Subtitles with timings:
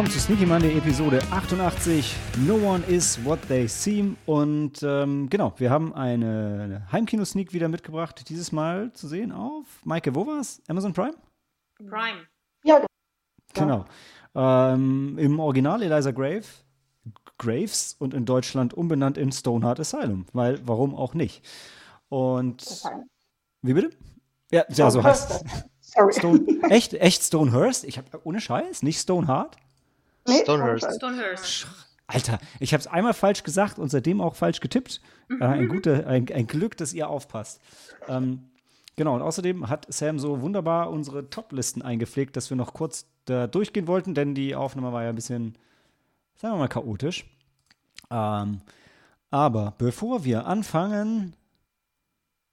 [0.00, 2.16] Willkommen zu Sneaky Monday Episode 88.
[2.46, 4.16] No one is what they seem.
[4.24, 8.26] Und ähm, genau, wir haben eine Heimkino-Sneak wieder mitgebracht.
[8.30, 10.62] Dieses Mal zu sehen auf, Maike, wo war's?
[10.68, 11.12] Amazon Prime?
[11.76, 12.26] Prime.
[12.64, 12.82] Ja,
[13.52, 13.84] Genau.
[14.34, 16.46] Ähm, Im Original Eliza Grave,
[17.36, 20.24] Graves und in Deutschland umbenannt in Stoneheart Asylum.
[20.32, 21.46] Weil, warum auch nicht?
[22.08, 22.64] Und,
[23.60, 23.90] wie bitte?
[24.50, 25.44] Ja, ja so heißt
[25.82, 26.12] Sorry.
[26.14, 27.84] Stone, echt, echt Stonehurst?
[27.84, 29.58] Ich habe ohne Scheiß, nicht Stoneheart?
[30.26, 30.94] Nee, Stonehurst.
[30.96, 31.66] Stonehurst.
[32.06, 35.00] Alter, ich habe es einmal falsch gesagt und seitdem auch falsch getippt.
[35.40, 37.60] Äh, ein, gute, ein, ein Glück, dass ihr aufpasst.
[38.08, 38.50] Ähm,
[38.96, 43.46] genau, und außerdem hat Sam so wunderbar unsere Top-Listen eingepflegt, dass wir noch kurz da
[43.46, 45.56] durchgehen wollten, denn die Aufnahme war ja ein bisschen,
[46.36, 47.26] sagen wir mal, chaotisch.
[48.10, 48.60] Ähm,
[49.30, 51.34] aber bevor wir anfangen,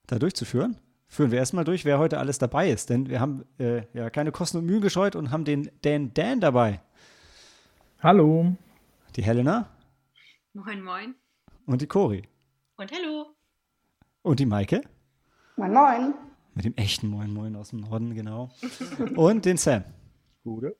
[0.06, 2.90] da durchzuführen, führen wir erstmal durch, wer heute alles dabei ist.
[2.90, 6.40] Denn wir haben äh, ja keine Kosten und Mühen gescheut und haben den Dan Dan
[6.40, 6.82] dabei.
[8.00, 8.56] Hallo.
[9.16, 9.68] Die Helena
[10.54, 11.16] Moin, moin.
[11.66, 12.28] und die Cori.
[12.76, 13.36] Und hallo.
[14.22, 14.82] Und die Maike.
[15.56, 16.14] Moin, moin.
[16.54, 18.52] Mit dem echten Moin Moin aus dem Norden, genau.
[19.16, 19.84] Und den Sam.
[20.44, 20.76] Gute.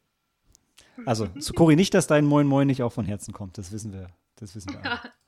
[1.06, 3.58] Also, zu Cori nicht, dass dein Moin Moin nicht auch von Herzen kommt.
[3.58, 4.10] Das wissen wir.
[4.36, 4.84] Das wissen wir.
[4.84, 5.12] alle.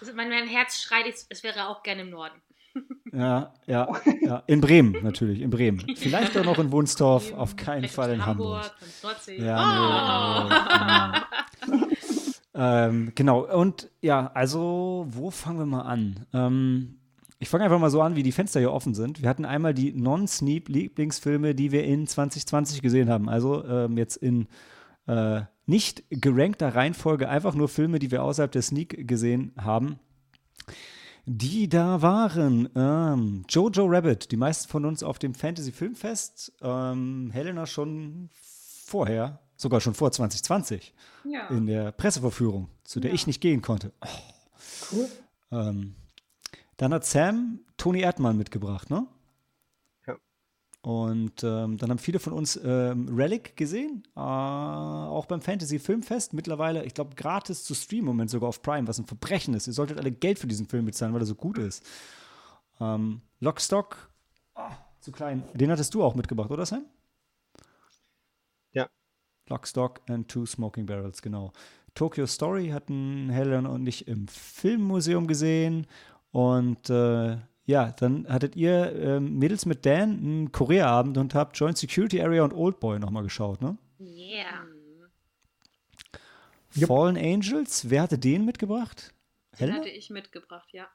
[0.00, 2.40] Also mein, mein Herz schreit, es, es wäre auch gerne im Norden.
[3.12, 3.88] Ja, ja,
[4.20, 4.42] ja.
[4.46, 5.84] In Bremen natürlich, in Bremen.
[5.96, 8.70] Vielleicht auch noch in Wunstorf, auf keinen Vielleicht Fall in Hamburg.
[9.02, 9.38] Hamburg.
[9.38, 10.48] Ja,
[11.66, 11.70] oh.
[11.70, 11.76] nee,
[12.54, 16.26] ähm, genau, und ja, also, wo fangen wir mal an?
[16.32, 16.98] Ähm,
[17.38, 19.22] ich fange einfach mal so an, wie die Fenster hier offen sind.
[19.22, 23.28] Wir hatten einmal die Non-Sneap-Lieblingsfilme, die wir in 2020 gesehen haben.
[23.28, 24.48] Also ähm, jetzt in
[25.06, 30.00] äh, nicht gerankter Reihenfolge, einfach nur Filme, die wir außerhalb der Sneak gesehen haben.
[31.30, 37.28] Die da waren ähm, Jojo Rabbit, die meisten von uns auf dem Fantasy Filmfest, ähm,
[37.34, 40.94] Helena schon vorher, sogar schon vor 2020
[41.24, 41.48] Ja.
[41.48, 43.14] in der Presseverführung, zu der Ja.
[43.14, 43.92] ich nicht gehen konnte.
[44.90, 45.06] Cool.
[45.52, 45.96] Ähm,
[46.78, 49.06] dann hat Sam Toni Erdmann mitgebracht, ne?
[50.80, 56.32] Und ähm, dann haben viele von uns ähm, Relic gesehen, äh, auch beim Fantasy Filmfest.
[56.34, 59.66] Mittlerweile, ich glaube, gratis zu streamen Moment sogar auf Prime, was ein Verbrechen ist.
[59.66, 61.84] Ihr solltet alle Geld für diesen Film bezahlen, weil er so gut ist.
[62.80, 64.08] Ähm, Lockstock,
[64.54, 65.42] ah, zu klein.
[65.52, 66.86] Den hattest du auch mitgebracht, oder Sam?
[68.72, 68.88] Ja.
[69.48, 71.52] Lockstock and Two Smoking Barrels, genau.
[71.94, 75.88] Tokyo Story hatten Helen und ich im Filmmuseum gesehen.
[76.30, 81.76] Und äh, ja, dann hattet ihr ähm, Mädels mit Dan einen Korea-Abend und habt Joint
[81.76, 83.76] Security Area und Oldboy nochmal geschaut, ne?
[84.00, 84.64] Yeah.
[86.72, 86.88] Jupp.
[86.88, 89.12] Fallen Angels, wer hatte den mitgebracht?
[89.52, 89.78] Den Helena?
[89.80, 90.86] hatte ich mitgebracht, ja.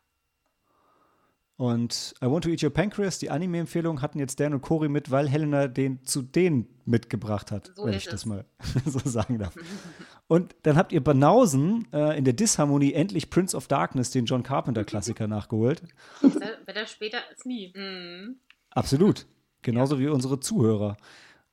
[1.57, 5.11] Und I Want to Eat Your Pancreas, die Anime-Empfehlung, hatten jetzt Dan und Cory mit,
[5.11, 8.25] weil Helena den zu denen mitgebracht hat, So wenn ich das es.
[8.25, 8.45] mal
[8.85, 9.55] so sagen darf.
[10.27, 14.41] Und dann habt ihr Banausen äh, in der Disharmonie endlich Prince of Darkness, den John
[14.43, 15.83] Carpenter-Klassiker, nachgeholt.
[16.21, 17.73] Besser, später als nie.
[17.75, 18.37] Mhm.
[18.71, 19.27] Absolut.
[19.61, 20.97] Genauso wie unsere Zuhörer.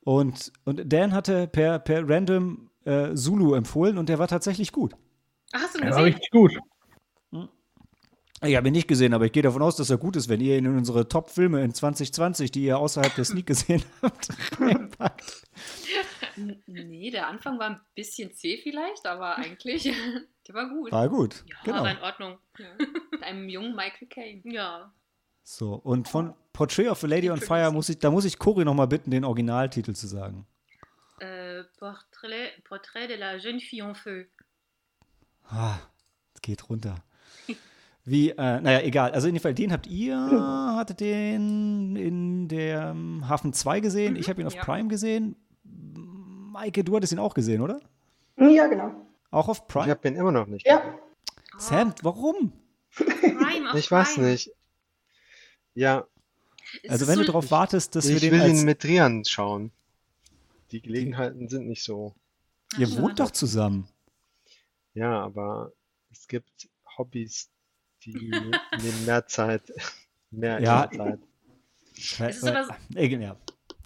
[0.03, 4.95] Und, und Dan hatte per, per random äh, Zulu empfohlen und der war tatsächlich gut.
[5.51, 6.13] Ach, hast du ihn Er war gesehen?
[6.13, 6.51] richtig gut.
[8.43, 10.41] Ich habe ihn nicht gesehen, aber ich gehe davon aus, dass er gut ist, wenn
[10.41, 14.29] ihr ihn in unsere Top-Filme in 2020, die ihr außerhalb der Sneak gesehen habt,
[14.59, 15.43] reinpackt.
[16.67, 19.83] Nee, der Anfang war ein bisschen zäh vielleicht, aber eigentlich,
[20.47, 20.91] der war gut.
[20.91, 21.43] War gut.
[21.47, 21.83] ja, genau.
[21.83, 22.37] war in Ordnung.
[23.11, 24.41] Mit einem jungen Michael Caine.
[24.45, 24.93] Ja.
[25.43, 27.39] So, und von Portrait of a Lady on.
[27.39, 30.45] Fire muss ich, da muss ich Cory noch mal bitten, den Originaltitel zu sagen.
[31.19, 34.25] Äh, Portrait, Portrait de la jeune fille en feu.
[35.45, 35.79] Ah,
[36.33, 37.03] es geht runter.
[38.03, 39.11] Wie, äh, naja, egal.
[39.11, 40.15] Also in jedem Fall, den habt ihr,
[40.75, 42.95] hattet den in der
[43.27, 44.15] Hafen 2 gesehen.
[44.15, 44.63] Ich habe ihn auf ja.
[44.63, 45.35] Prime gesehen.
[46.51, 47.79] Maike, du hattest ihn auch gesehen, oder?
[48.37, 48.91] Ja, genau.
[49.31, 49.89] Auch auf Ich Prime?
[49.89, 50.65] habe ihn immer noch nicht.
[50.65, 50.79] Ja.
[50.79, 50.99] gesehen.
[51.57, 52.53] Sam, warum?
[52.95, 54.27] Prime, auf Ich weiß Prime.
[54.31, 54.51] nicht.
[55.73, 56.05] Ja,
[56.83, 58.51] Es Also wenn so, du darauf wartest, dass wir ich den will als...
[58.59, 59.71] ihn mit Rian schauen.
[60.71, 62.13] Die Gelegenheiten sind nicht so.
[62.77, 63.87] ihr Ach, wohnt doch zusammen.
[64.93, 65.71] Ja, aber
[66.11, 67.49] es gibt Hobbys,
[68.03, 68.13] die
[68.81, 69.63] nehmen mehr Zeit.
[70.33, 70.89] Mehr Ja.
[70.89, 71.19] Zeit.
[71.97, 73.35] Es ist aber so- äh, ja.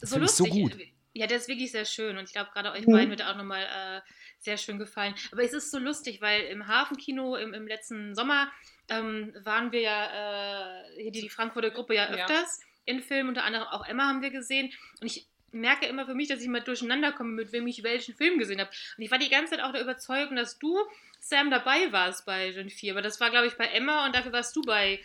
[0.01, 0.51] so ich so lustig.
[0.51, 0.77] gut.
[1.17, 2.91] Ja, der ist wirklich sehr schön und ich glaube, gerade euch Mhm.
[2.91, 4.01] beiden wird er auch nochmal äh,
[4.39, 5.15] sehr schön gefallen.
[5.31, 8.51] Aber es ist so lustig, weil im Hafenkino im, im letzten Sommer
[8.89, 12.25] ähm, waren wir ja, äh, hier die, die Frankfurter Gruppe ja Ja.
[12.25, 16.15] öfters in Filmen, unter anderem auch Emma haben wir gesehen und ich merke immer für
[16.15, 18.69] mich, dass ich mal durcheinander komme, mit wem ich welchen Film gesehen habe.
[18.97, 20.77] Und ich war die ganze Zeit auch der Überzeugung, dass du,
[21.21, 24.33] Sam, dabei warst bei Gen 4, aber das war, glaube ich, bei Emma und dafür
[24.33, 24.99] warst du bei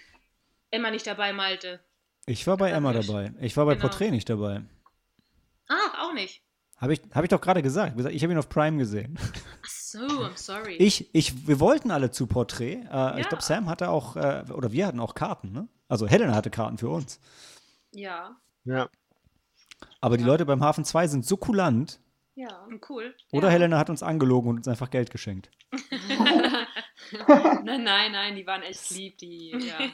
[0.73, 1.79] Emma nicht dabei, Malte.
[2.27, 3.33] Ich war bei Emma dabei.
[3.41, 3.87] Ich war bei Genau.
[3.87, 4.63] Porträt nicht dabei.
[5.71, 6.43] Ach, auch nicht.
[6.77, 7.99] Habe ich, hab ich doch gerade gesagt.
[8.11, 9.19] Ich habe ihn auf Prime gesehen.
[9.63, 10.77] Ach so, I'm sorry.
[10.77, 12.83] Ich, ich, wir wollten alle zu Porträt.
[12.85, 13.19] Äh, Ja.
[13.19, 15.69] Ich glaube, Sam hatte auch, äh, oder wir hatten auch Karten, ne?
[15.89, 17.21] Also Helena hatte Karten für uns.
[17.93, 18.89] ja, Ja.
[20.01, 20.29] Aber die Ja.
[20.29, 22.01] Leute beim Hafen 2 sind so kulant.
[22.35, 23.15] ja, cool.
[23.33, 23.53] Oder ja.
[23.53, 25.51] Helena hat uns angelogen und uns einfach Geld geschenkt.
[27.29, 29.79] nein, nein, nein, die waren echt lieb, die, ja.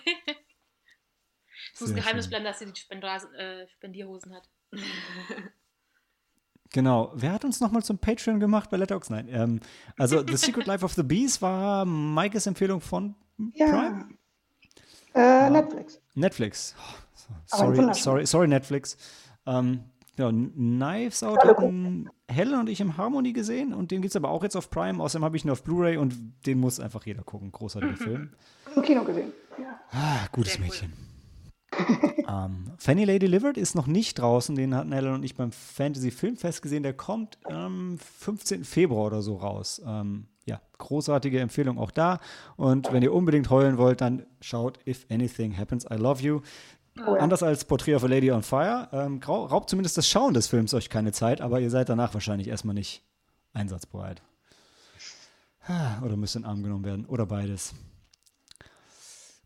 [1.75, 2.31] Es muss Sehr Geheimnis schön.
[2.31, 4.49] bleiben, dass sie die äh, Spendierhosen hat.
[6.77, 7.11] Genau.
[7.15, 9.11] Wer hat uns nochmal zum Patreon gemacht bei Letterboxd?
[9.11, 9.29] Nein.
[9.31, 9.61] Ähm,
[9.97, 14.05] also The Secret Life of the Bees war Maikes Empfehlung von Prime?
[15.15, 15.47] Ja.
[15.47, 16.03] Äh, Netflix.
[16.15, 16.75] Netflix.
[16.79, 18.99] Oh, sorry, sorry, sorry, Netflix.
[19.47, 19.85] Ähm,
[20.19, 24.29] ja, Knives Out hatten Helen und ich im Harmony gesehen und den gibt es aber
[24.29, 25.03] auch jetzt auf Prime.
[25.03, 26.15] Außerdem habe ich ihn auf Blu-ray und
[26.45, 27.53] den muss einfach jeder gucken.
[27.53, 28.35] Großartiger Film.
[28.75, 29.33] Im Kino gesehen.
[29.59, 29.81] Ja.
[29.93, 30.91] Ah, gutes Sehr cool.
[32.29, 34.57] Ähm, Fanny Lay Delivered ist noch nicht draußen.
[34.57, 36.83] Den hatten Helen und ich beim Fantasy Filmfest gesehen.
[36.83, 38.65] Der kommt am 15.
[38.65, 39.81] Februar oder so raus.
[39.87, 42.21] Ähm, ja, großartige Empfehlung auch da.
[42.57, 46.41] Und wenn ihr unbedingt heulen wollt, dann schaut If Anything Happens, I Love You.
[46.99, 47.21] Oh, ja.
[47.21, 50.73] Anders als Portrait of a Lady on Fire ähm, raubt zumindest das Schauen des Films
[50.73, 53.03] euch keine Zeit, aber ihr seid danach wahrscheinlich erstmal nicht
[53.53, 54.23] einsatzbereit.
[55.67, 57.07] Ah, Oder müsst in den Arm genommen werden.
[57.07, 57.75] Oder beides.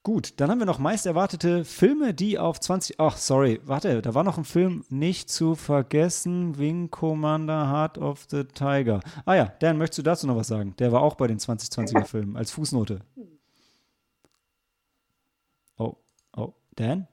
[0.03, 2.99] Gut, dann haben wir noch meist erwartete Filme, die auf 20.
[2.99, 8.27] Ach, sorry, warte, da war noch ein Film nicht zu vergessen: Wing Commander Heart of
[8.31, 9.01] the Tiger.
[9.27, 10.75] Ah ja, Dan, möchtest du dazu noch was sagen?
[10.79, 13.01] Der war auch bei den 2020er Filmen als Fußnote.
[15.77, 15.97] Oh,
[16.35, 17.07] oh, Dan?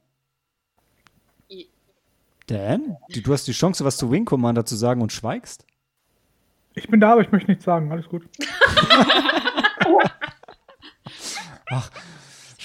[2.45, 2.95] Dan?
[3.09, 5.65] Du du hast die Chance, was zu Wing Commander zu sagen und schweigst?
[6.73, 7.91] Ich bin da, aber ich möchte nichts sagen.
[7.91, 8.29] Alles gut.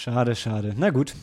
[0.03, 0.75] Schade, schade.
[0.77, 1.15] Na gut.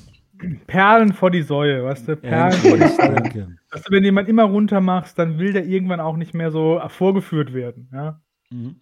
[0.66, 2.16] Perlen vor die Säue, weißt du?
[2.16, 3.14] Perlen vor die Säue.
[3.14, 3.58] danke.
[3.72, 6.82] Weißt du, wenn jemand immer runter machst, dann will der irgendwann auch nicht mehr so
[6.88, 7.90] vorgeführt werden.
[7.92, 8.22] Ja?
[8.50, 8.78] Mhm.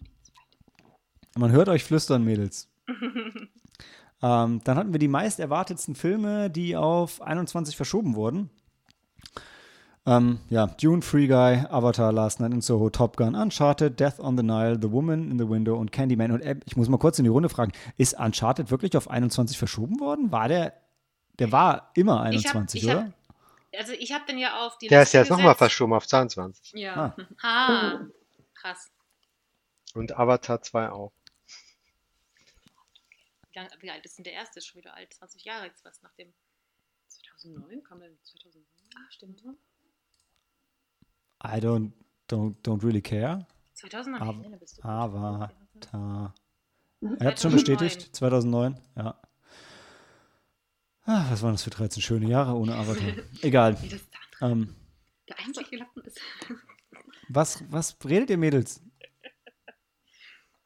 [1.36, 2.70] Man hört euch flüstern, Mädels.
[4.22, 8.50] ähm, dann hatten wir die meist erwartetsten Filme, die auf 21 verschoben wurden.
[10.08, 14.38] Ähm, ja, Dune, Free Guy, Avatar, Last Night in Soho, Top Gun, Uncharted, Death on
[14.38, 16.32] the Nile, The Woman in the Window und Candyman.
[16.32, 19.58] Und äh, ich muss mal kurz in die Runde fragen, ist Uncharted wirklich auf 21
[19.58, 20.32] verschoben worden?
[20.32, 20.72] War der,
[21.38, 23.12] der war immer Ich hab- 21, ich hab- oder?
[23.76, 26.72] Also ich habe den ja auf die Der ist Liste jetzt nochmal verschoben auf 22.
[26.74, 27.14] Ja.
[27.14, 27.24] Ah.
[27.42, 28.00] Ah,
[28.54, 28.90] krass.
[29.94, 31.12] Und Avatar 2 auch.
[33.52, 34.58] Wie, lang, wie alt ist denn der erste?
[34.58, 35.12] Ist schon wieder alt.
[35.12, 36.32] 20 Jahre jetzt was nach dem.
[37.08, 38.64] 2009 kam der 2009.
[38.96, 39.42] Ah, stimmt.
[41.44, 41.92] I don't,
[42.28, 43.46] don't, don't really care.
[43.74, 44.22] 2009.
[44.28, 44.82] Av- Ja, da bist du.
[44.84, 46.34] Avatar.
[47.00, 47.16] Mhm.
[47.20, 47.78] Er hat es schon 2009.
[47.78, 49.20] bestätigt, 2009, ja.
[51.04, 53.12] Ah, was waren das für 13 schöne Jahre ohne Avatar?
[53.42, 53.76] Egal.
[54.40, 54.76] Ähm,
[55.28, 56.20] Der einzig gelappen ist.
[57.28, 58.80] was, was redet ihr, Mädels?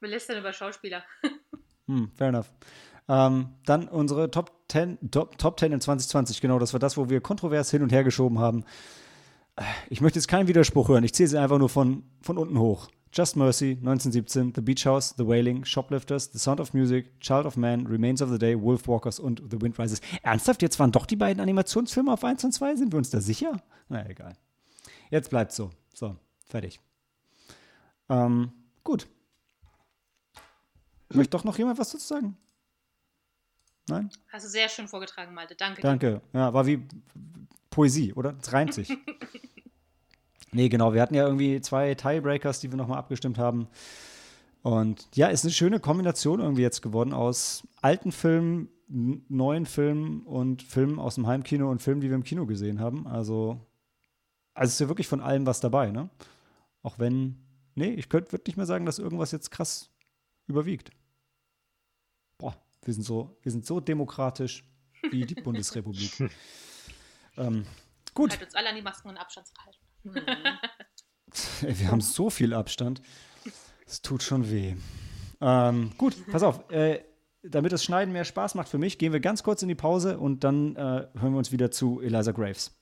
[0.01, 1.03] Wir lästern über Schauspieler.
[1.89, 2.53] Hm, fair enough.
[3.09, 7.09] Ähm, dann unsere Top 10, Top, Top 10 in 2020, genau, das war das, wo
[7.11, 8.65] wir kontrovers hin und her geschoben haben.
[9.91, 12.89] Ich möchte jetzt keinen Widerspruch hören, ich zähle sie einfach nur von, von unten hoch.
[13.15, 17.57] Just Mercy, 1917, The Beach House, The Wailing, Shoplifters, The Sound of Music, Child of
[17.59, 20.01] Man, Remains of the Day, Wolfwalkers und The Wind Rises.
[20.23, 22.77] Ernsthaft, jetzt waren doch die beiden Animationsfilme auf 1 und 2?
[22.77, 23.63] Sind wir uns da sicher?
[23.91, 24.35] Na, egal.
[25.11, 25.71] Jetzt bleibt so.
[25.93, 26.17] So,
[26.47, 26.81] fertig.
[28.09, 28.51] Ähm,
[28.83, 29.07] gut.
[31.11, 32.39] Möchte doch noch jemand was dazu sagen?
[33.89, 34.11] Nein?
[34.29, 35.55] Hast du sehr schön vorgetragen, Malte.
[35.55, 35.83] Danke.
[35.83, 36.23] Danke.
[36.33, 36.83] Ja, war wie
[37.73, 38.37] Poesie, oder?
[38.41, 38.97] Es reimt sich.
[40.53, 40.95] nee, genau.
[40.95, 43.67] Wir hatten ja irgendwie zwei Tiebreakers, die wir nochmal abgestimmt haben.
[44.63, 50.63] Und ja, ist eine schöne Kombination irgendwie jetzt geworden aus alten Filmen, neuen Filmen und
[50.63, 53.09] Filmen aus dem Heimkino und Filmen, die wir im Kino gesehen haben.
[53.09, 53.59] Also,
[54.55, 56.11] also ist ja wirklich von allem was dabei, ne?
[56.83, 57.39] Auch wenn,
[57.75, 59.91] nee, ich könnte würde nicht mehr sagen, dass irgendwas jetzt krass
[60.47, 60.91] überwiegt.
[62.39, 64.65] Boah, wir sind so, wir sind so demokratisch
[65.11, 66.31] wie die Bundesrepublik.
[67.37, 67.67] Ähm,
[68.15, 69.81] gut, Halt uns alle an die Masken und Abstandshalten.
[71.63, 73.03] Ey, wir haben so viel Abstand.
[73.87, 74.75] Es tut schon weh.
[75.41, 76.71] Ähm, gut, pass auf.
[76.71, 77.05] Äh,
[77.43, 80.19] damit das Schneiden mehr Spaß macht für mich, gehen wir ganz kurz in die Pause
[80.19, 82.77] und dann äh, hören wir uns wieder zu Eliza Graves.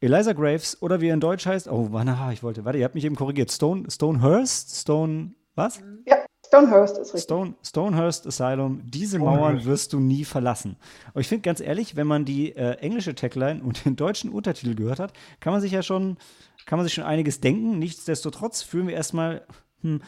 [0.00, 2.94] Eliza Graves oder wie er in Deutsch heißt, oh, na, ich wollte, warte, ihr habt
[2.94, 3.50] mich eben korrigiert.
[3.50, 4.76] Stone, Stonehurst?
[4.76, 5.80] Stone, was?
[6.06, 7.22] Ja, Stonehurst ist richtig.
[7.24, 10.76] Stone, Stonehurst Asylum, diese Mauern wirst du nie verlassen.
[11.08, 14.74] Aber ich finde ganz ehrlich, wenn man die äh, englische Tagline und den deutschen Untertitel
[14.74, 16.16] gehört hat, kann man sich ja schon,
[16.64, 17.78] kann man sich schon einiges denken.
[17.78, 19.46] Nichtsdestotrotz fühlen wir erstmal,
[19.82, 20.00] hm,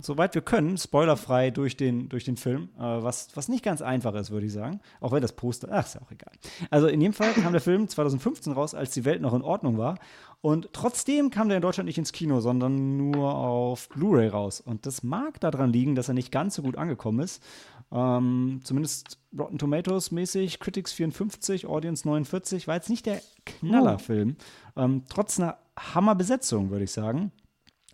[0.00, 4.14] soweit wir können, spoilerfrei durch den, durch den Film, äh, was, was nicht ganz einfach
[4.14, 4.80] ist, würde ich sagen.
[5.00, 6.32] Auch wenn das Poster, ach, ist ja auch egal.
[6.70, 9.78] Also in jedem Fall kam der Film 2015 raus, als die Welt noch in Ordnung
[9.78, 9.98] war.
[10.40, 14.60] Und trotzdem kam der in Deutschland nicht ins Kino, sondern nur auf Blu-ray raus.
[14.60, 17.42] Und das mag daran liegen, dass er nicht ganz so gut angekommen ist.
[17.90, 24.36] Ähm, zumindest Rotten Tomatoes mäßig, Critics 54, Audience 49, war jetzt nicht der Knallerfilm.
[24.76, 27.32] Ähm, trotz einer Hammerbesetzung, würde ich sagen.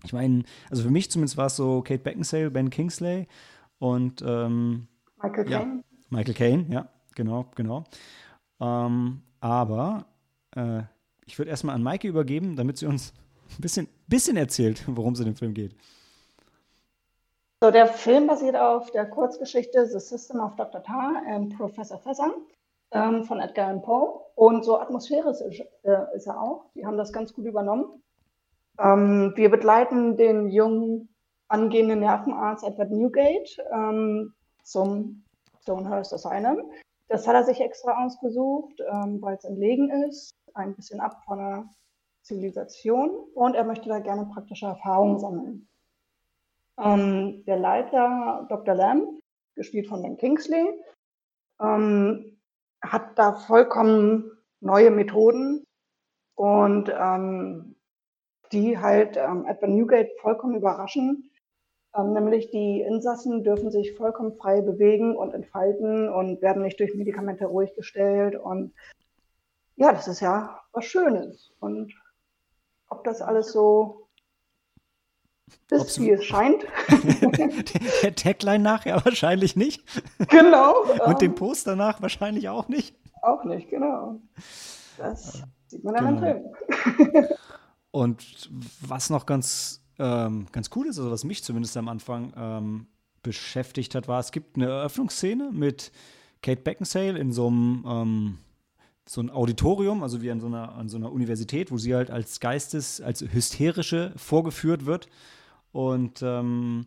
[0.04, 3.26] Ich meine, also für mich zumindest war es so Kate Beckinsale, Ben Kingsley
[3.78, 4.88] und ähm,
[5.22, 5.84] Michael ja, Caine.
[6.10, 7.84] Michael Caine, ja, genau, genau.
[8.60, 10.06] Ähm, aber
[10.56, 10.82] äh,
[11.26, 13.12] ich würde erstmal an Maike übergeben, damit sie uns
[13.58, 15.74] ein bisschen, bisschen erzählt, worum es in dem Film geht.
[17.62, 20.82] So, der Film basiert auf der Kurzgeschichte The System of Dr.
[20.82, 22.32] Tar and Professor Fezzan
[22.90, 24.20] ähm, von Edgar Allan Poe.
[24.34, 26.64] Und so atmosphärisch ist, äh, ist er auch.
[26.74, 28.02] Die haben das ganz gut übernommen.
[28.78, 31.08] Ähm, wir begleiten den jungen
[31.48, 35.24] angehenden Nervenarzt Edward Newgate ähm, zum
[35.62, 36.70] Stonehurst Asylum.
[37.08, 41.38] Das hat er sich extra ausgesucht, ähm, weil es entlegen ist, ein bisschen ab von
[41.38, 41.68] der
[42.22, 45.68] Zivilisation und er möchte da gerne praktische Erfahrungen sammeln.
[46.78, 48.74] Ähm, der Leiter, Dr.
[48.74, 49.20] Lamb,
[49.54, 50.80] gespielt von Ben Kingsley,
[51.60, 52.38] ähm,
[52.82, 55.64] hat da vollkommen neue Methoden
[56.36, 57.69] und ähm,
[58.52, 61.30] die halt ähm, Edward Newgate vollkommen überraschen.
[61.96, 66.94] Ähm, nämlich die Insassen dürfen sich vollkommen frei bewegen und entfalten und werden nicht durch
[66.94, 68.36] Medikamente ruhig gestellt.
[68.36, 68.72] Und
[69.76, 71.52] ja, das ist ja was Schönes.
[71.60, 71.92] Und
[72.88, 74.06] ob das alles so
[75.70, 76.64] ist, Ob's- wie es scheint.
[78.02, 79.82] der, Tagline nachher wahrscheinlich nicht.
[80.28, 80.74] genau.
[81.06, 82.96] Und dem ähm, Poster nach wahrscheinlich auch nicht.
[83.22, 84.20] auch nicht, genau.
[84.98, 86.26] Das sieht man dann Genau.
[86.26, 87.26] im Film.
[87.90, 92.86] Und was noch ganz, ähm, ganz cool ist, also was mich zumindest am Anfang ähm,
[93.22, 95.92] beschäftigt hat, war, es gibt eine Eröffnungsszene mit
[96.42, 98.38] Kate Beckinsale in so einem ähm,
[99.08, 102.10] so ein Auditorium, also wie an so, einer, an so einer Universität, wo sie halt
[102.10, 105.08] als Geistes, als Hysterische vorgeführt wird.
[105.72, 106.86] Und ähm,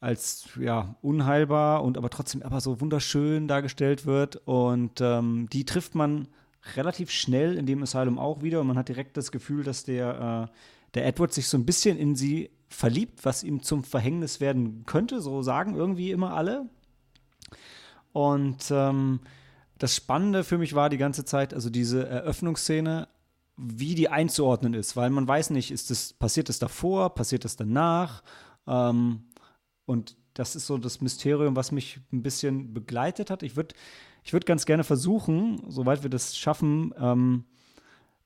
[0.00, 4.36] als ja unheilbar und aber trotzdem aber so wunderschön dargestellt wird.
[4.46, 6.28] Und ähm, die trifft man
[6.76, 10.48] relativ schnell in dem Asylum auch wieder und man hat direkt das Gefühl, dass der,
[10.50, 10.54] äh,
[10.94, 15.20] der Edward sich so ein bisschen in sie verliebt, was ihm zum Verhängnis werden könnte,
[15.20, 16.68] so sagen irgendwie immer alle.
[18.12, 19.20] Und ähm,
[19.78, 23.08] das Spannende für mich war die ganze Zeit, also diese Eröffnungsszene,
[23.56, 27.56] wie die einzuordnen ist, weil man weiß nicht, ist das, passiert das davor, passiert das
[27.56, 28.22] danach?
[28.66, 29.24] Ähm,
[29.84, 33.42] und das ist so das Mysterium, was mich ein bisschen begleitet hat.
[33.42, 33.74] Ich würde
[34.28, 37.44] ich würd ganz gerne versuchen, soweit wir das schaffen, ähm,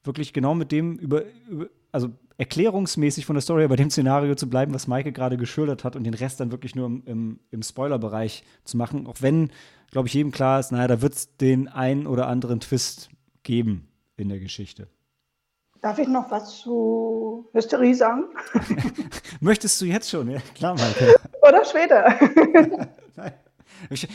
[0.03, 4.51] wirklich genau mit dem über, über, also erklärungsmäßig von der Story bei dem Szenario zu
[4.51, 7.63] bleiben, was Maike gerade geschildert hat und den Rest dann wirklich nur im, im, im
[7.63, 9.07] Spoiler-Bereich zu machen.
[9.07, 9.53] Auch wenn,
[9.93, 13.09] glaube ich, jedem klar ist, naja, da wird es den einen oder anderen Twist
[13.45, 14.89] geben in der Geschichte.
[15.83, 18.25] Darf ich noch was zu Hysterie sagen?
[19.41, 20.29] Möchtest du jetzt schon?
[20.29, 21.15] Ja, klar, Maike.
[21.43, 22.13] Oder später?
[23.15, 23.35] Nein.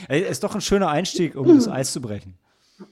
[0.09, 2.37] Ist doch ein schöner Einstieg, um das Eis zu brechen.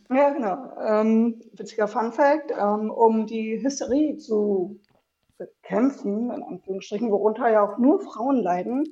[0.09, 0.71] Ja, genau.
[0.83, 4.79] Ähm, witziger Fun Fact, ähm, um die Hysterie zu
[5.37, 8.85] bekämpfen, in Anführungsstrichen, worunter ja auch nur Frauen leiden,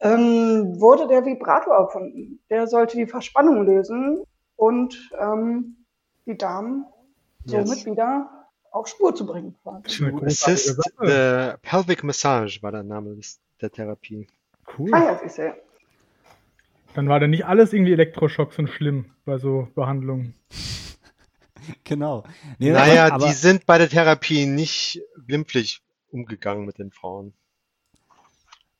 [0.00, 2.40] ähm, wurde der Vibrator erfunden.
[2.50, 4.22] Der sollte die Verspannung lösen
[4.56, 5.84] und ähm,
[6.26, 6.86] die Damen
[7.44, 7.86] somit Yes.
[7.86, 9.56] wieder auf Spur zu bringen.
[9.64, 14.26] Assist the Pelvic Massage war der Name des, der Therapie.
[14.78, 14.90] Cool.
[14.92, 15.54] Ah ja, siehst du.
[16.94, 20.34] Dann war da nicht alles irgendwie Elektroschocks und schlimm bei so Behandlungen.
[21.84, 22.24] Genau.
[22.58, 27.32] Nee, naja, aber, die sind bei der Therapie nicht glimpflich umgegangen mit den Frauen.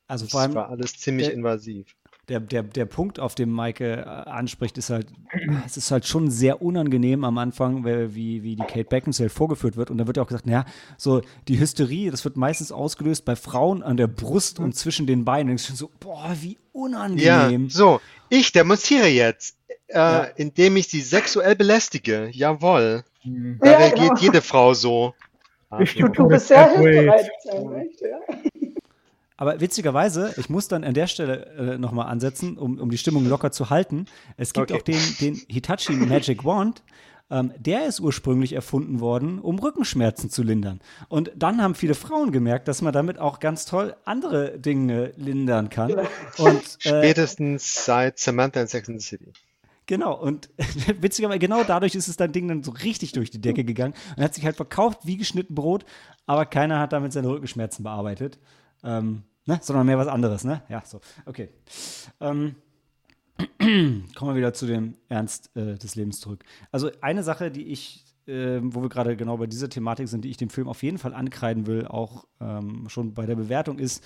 [0.05, 1.95] also Das vor allem war alles ziemlich der- invasiv.
[2.29, 5.07] Der, der, der Punkt, auf den Maike äh, anspricht, ist halt,
[5.65, 9.77] es ist halt schon sehr unangenehm am Anfang, weil- wie, wie die Kate Beckinsale vorgeführt
[9.77, 9.91] wird.
[9.91, 10.65] Und da wird ja auch gesagt, naja,
[10.97, 15.25] so die Hysterie, das wird meistens ausgelöst bei Frauen an der Brust und zwischen den
[15.25, 15.49] Beinen.
[15.51, 17.69] Und ich schon so, boah, wie Ja, unangenehm.
[17.69, 20.23] so, ich demonstriere jetzt, äh, Ja.
[20.35, 22.29] indem ich sie sexuell belästige.
[22.31, 23.03] Jawohl.
[23.21, 23.57] Hm.
[23.61, 24.19] Da Ja, reagiert genau.
[24.21, 25.13] jede Frau so.
[25.79, 28.19] Ich Du, du bist sehr hilfsbereit, ja.
[29.37, 33.25] Aber witzigerweise, ich muss dann an der Stelle äh, nochmal ansetzen, um, um die Stimmung
[33.27, 34.05] locker zu halten.
[34.37, 34.79] Es gibt Okay.
[34.79, 36.83] auch den, den Hitachi Magic Wand.
[37.31, 40.79] Ähm, der ist ursprünglich erfunden worden, um Rückenschmerzen zu lindern.
[41.09, 45.69] Und dann haben viele Frauen gemerkt, dass man damit auch ganz toll andere Dinge lindern
[45.69, 45.91] kann.
[46.37, 49.33] Und äh, Spätestens seit Samantha in Sex and the City.
[49.87, 50.49] Genau, und
[51.01, 54.23] witzigerweise, genau dadurch ist es dein Ding dann so richtig durch die Decke gegangen und
[54.23, 55.83] hat sich halt verkauft wie geschnitten Brot,
[56.27, 58.39] aber keiner hat damit seine Rückenschmerzen bearbeitet.
[58.85, 59.59] Ähm, ne?
[59.61, 60.61] sondern mehr was anderes, ne?
[60.69, 61.49] Ja, so, okay.
[62.19, 62.55] Ähm,
[63.59, 66.43] kommen wir wieder zu dem Ernst äh, des Lebens zurück.
[66.71, 70.29] Also eine Sache, die ich, äh, wo wir gerade genau bei dieser Thematik sind, die
[70.29, 74.03] ich dem Film auf jeden Fall ankreiden will, auch ähm, schon bei der Bewertung ist,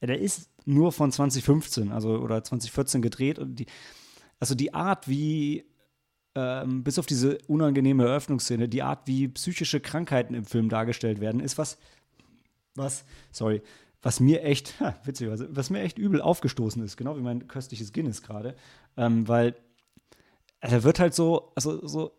[0.00, 3.66] äh, der ist nur von 2015, also oder 2014 gedreht und die,
[4.40, 5.64] also die Art, wie
[6.34, 11.40] ähm, bis auf diese unangenehme Eröffnungsszene, die Art, wie psychische Krankheiten im Film dargestellt werden,
[11.40, 11.78] ist was,
[12.74, 13.62] was, sorry,
[14.02, 17.92] was mir echt, ha, witzigerweise, was mir echt übel aufgestoßen ist, genau wie mein köstliches
[17.92, 18.54] Guinness gerade,
[18.96, 19.54] ähm, weil
[20.60, 22.12] da wird halt so, also so,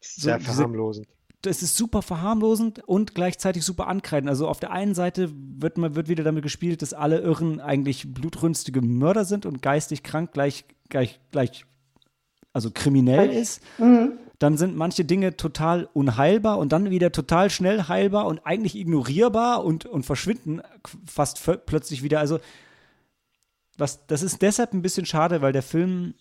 [0.00, 1.06] Sehr diese- verharmlosend.
[1.42, 4.28] das ist super verharmlosend und gleichzeitig super ankreidend.
[4.30, 8.12] Also auf der einen Seite wird, man, wird wieder damit gespielt, dass alle Irren eigentlich
[8.12, 11.64] blutrünstige Mörder sind und geistig krank gleich, gleich, gleich
[12.52, 13.62] also kriminell ist.
[13.78, 14.12] Mhm.
[14.44, 19.64] Dann sind manche Dinge total unheilbar und dann wieder total schnell heilbar und eigentlich ignorierbar
[19.64, 20.60] und, und verschwinden
[21.06, 22.18] fast plötzlich wieder.
[22.20, 22.40] Also
[23.78, 26.12] was, das ist deshalb ein bisschen schade, weil der Film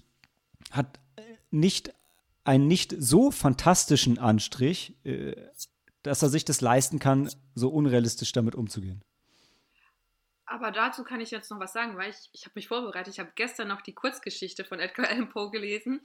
[0.72, 1.02] hat
[1.52, 1.94] nicht
[2.46, 5.36] einen nicht so fantastischen Anstrich, äh,
[6.02, 9.04] dass er sich das leisten kann, so unrealistisch damit umzugehen.
[10.46, 13.14] Aber dazu kann ich jetzt noch was sagen, weil ich, ich habe mich vorbereitet.
[13.14, 16.00] Ich habe gestern noch die Kurzgeschichte von Edgar Allan Poe gelesen.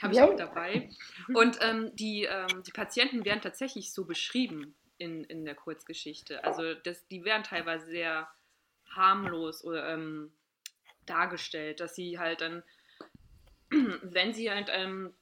[0.00, 0.26] Habe ich Ja.
[0.26, 0.90] auch dabei.
[1.34, 6.44] Und ähm, die, ähm, die Patienten werden tatsächlich so beschrieben in, in der Kurzgeschichte.
[6.44, 8.28] Also das, die werden teilweise sehr
[8.90, 10.32] harmlos oder ähm,
[11.06, 12.62] dargestellt, dass sie halt dann,
[13.70, 15.14] wenn sie halt ähm,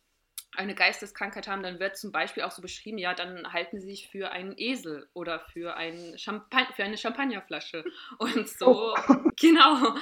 [0.57, 4.09] eine Geisteskrankheit haben, dann wird zum Beispiel auch so beschrieben, ja, dann halten sie sich
[4.09, 7.85] für einen Esel oder für, ein Champan für eine Champagnerflasche
[8.19, 8.95] und so,
[9.39, 9.95] genau,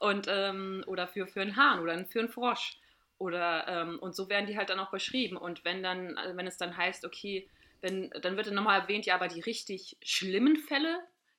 [0.00, 2.76] und ähm, oder für, für einen Hahn oder für einen Frosch
[3.20, 6.46] oder ähm, und so werden die halt dann auch beschrieben und wenn dann, also wenn
[6.46, 7.48] es dann heißt, okay,
[7.82, 10.98] wenn, dann wird dann nochmal erwähnt, ja, aber die richtig schlimmen Fälle,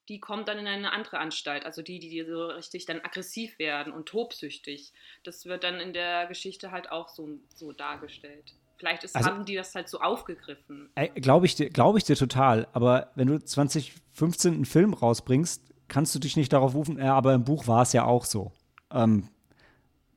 [0.09, 3.93] die kommen dann in eine andere Anstalt, also die, die so richtig dann aggressiv werden
[3.93, 4.91] und tobsüchtig.
[5.23, 8.53] Das wird dann in der Geschichte halt auch so, so dargestellt.
[8.77, 10.89] Vielleicht ist, Also- haben die das halt so aufgegriffen.
[11.15, 16.15] Glaube ich, dir- glaub ich dir total, aber wenn du 2015 einen Film rausbringst, kannst
[16.15, 18.51] du dich nicht darauf rufen, ja, aber im Buch war es ja auch so.
[18.91, 19.29] Ähm,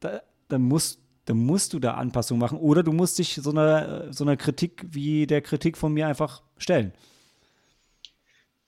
[0.00, 4.12] da, dann, musst, dann musst du da Anpassungen machen oder du musst dich so einer,
[4.12, 6.92] so einer Kritik wie der Kritik von mir einfach stellen.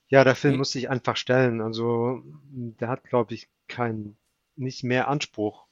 [0.08, 1.60] Ja, der Film muss sich einfach stellen.
[1.60, 4.16] Also, der hat, glaube ich, keinen,
[4.54, 5.66] nicht mehr Anspruch.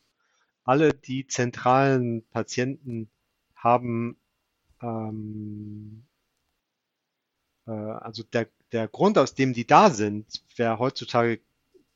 [0.65, 3.09] Alle die zentralen Patienten
[3.55, 4.17] haben,
[4.83, 6.05] ähm,
[7.67, 11.41] äh, also der, der Grund, aus dem die da sind, wäre heutzutage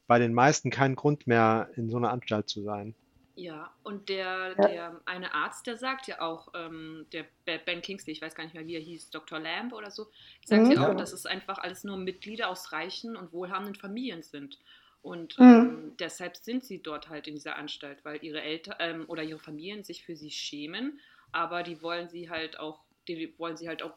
[0.07, 2.95] bei den meisten kein Grund mehr, in so einer Anstalt zu sein.
[3.41, 4.69] Ja, und der, Ja.
[4.69, 8.43] der eine Arzt, der sagt ja auch, ähm, der Be- Ben Kingsley, ich weiß gar
[8.43, 9.39] nicht mehr, wie er hieß, Dr.
[9.39, 10.11] Lamb oder so,
[10.43, 14.23] sagt Mhm, ja auch, dass es einfach alles nur Mitglieder aus reichen und wohlhabenden Familien
[14.25, 14.59] sind.
[15.03, 15.79] Und Mhm.
[15.79, 19.39] ähm, deshalb sind sie dort halt in dieser Anstalt, weil ihre Eltern ähm, oder ihre
[19.39, 23.83] Familien sich für sie schämen, aber die wollen sie halt auch, die wollen sie halt
[23.85, 23.97] auch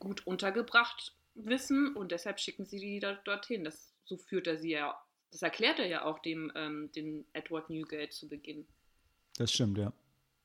[0.00, 3.62] gut untergebracht wissen und deshalb schicken sie die da, dorthin.
[3.64, 5.00] Das, so führt er sie ja,
[5.32, 8.66] das erklärt er ja auch dem, ähm, dem Edward Newgate zu Beginn.
[9.38, 9.92] Das stimmt, ja.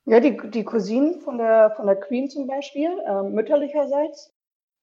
[0.06, 4.32] Ja, die, die Cousinen von der, von der Queen zum Beispiel, ähm, mütterlicherseits,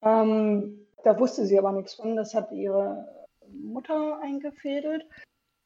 [0.02, 2.16] ähm, da wusste sie aber nichts von.
[2.16, 3.08] Das hat ihre
[3.50, 5.04] Mutter eingefädelt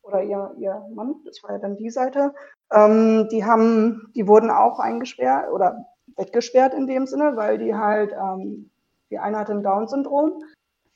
[0.02, 2.34] oder ihr, ihr Mann, das war ja dann die Seite.
[2.72, 8.12] Ähm, die haben, die wurden auch eingesperrt oder weggesperrt in dem Sinne, weil die halt,
[8.12, 8.70] ähm,
[9.10, 10.42] die eine hatte ein Down-Syndrom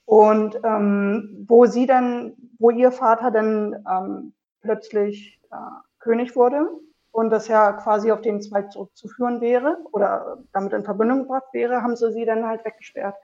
[0.06, 5.56] und ähm, wo sie dann, wo ihr Vater dann ähm, plötzlich äh,
[5.98, 6.66] König wurde
[7.10, 11.82] und das ja quasi auf den Zweig zurückzuführen wäre oder damit in Verbindung gebracht wäre,
[11.82, 13.16] haben sie sie dann halt weggesperrt.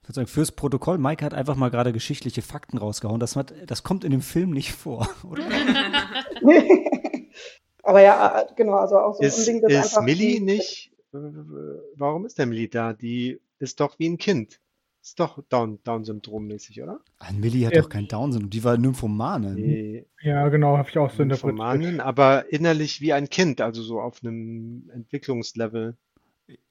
[0.00, 3.20] Ich würde sagen, fürs Protokoll, Mike hat einfach mal gerade geschichtliche Fakten rausgehauen.
[3.20, 5.44] Das, hat, das kommt in dem Film nicht vor, oder?
[7.82, 10.90] Aber ja, äh, genau, also auch so ein Ist, Ding, das ist einfach Millie nicht,
[11.12, 12.94] warum ist der Millie da?
[12.94, 14.58] Die ist doch wie ein Kind.
[15.02, 17.00] Ist doch Down, Down-Syndrom-mäßig, oder?
[17.18, 17.80] Ah, Millie hat Ja.
[17.82, 18.50] doch kein Down-Syndrom.
[18.50, 19.54] Die war Nymphomane.
[19.54, 21.54] Nee, Ja, genau, habe ich auch so interpretiert.
[21.56, 25.96] Nymphomanin, aber innerlich wie ein Kind, also so auf einem Entwicklungslevel.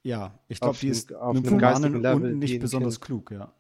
[0.04, 3.06] Ja, ich glaube, die ist auf einem Nymphomanin geistigen Level und nicht besonders Kind.
[3.06, 3.52] klug, ja.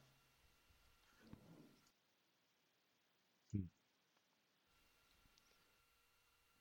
[3.53, 3.69] Hm.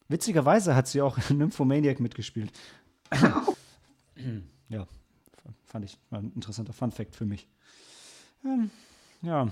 [0.08, 2.50] Witzigerweise hat sie auch in Nymphomaniac mitgespielt.
[4.70, 4.86] ja,
[5.66, 7.46] fand ich war ein interessanter Fun-Fact für mich.
[8.44, 8.70] Ähm,
[9.22, 9.50] ja.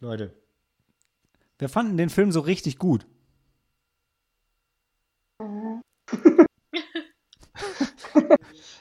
[0.00, 0.34] Leute,
[1.58, 3.06] wir fanden den Film so richtig gut.
[5.38, 5.82] Und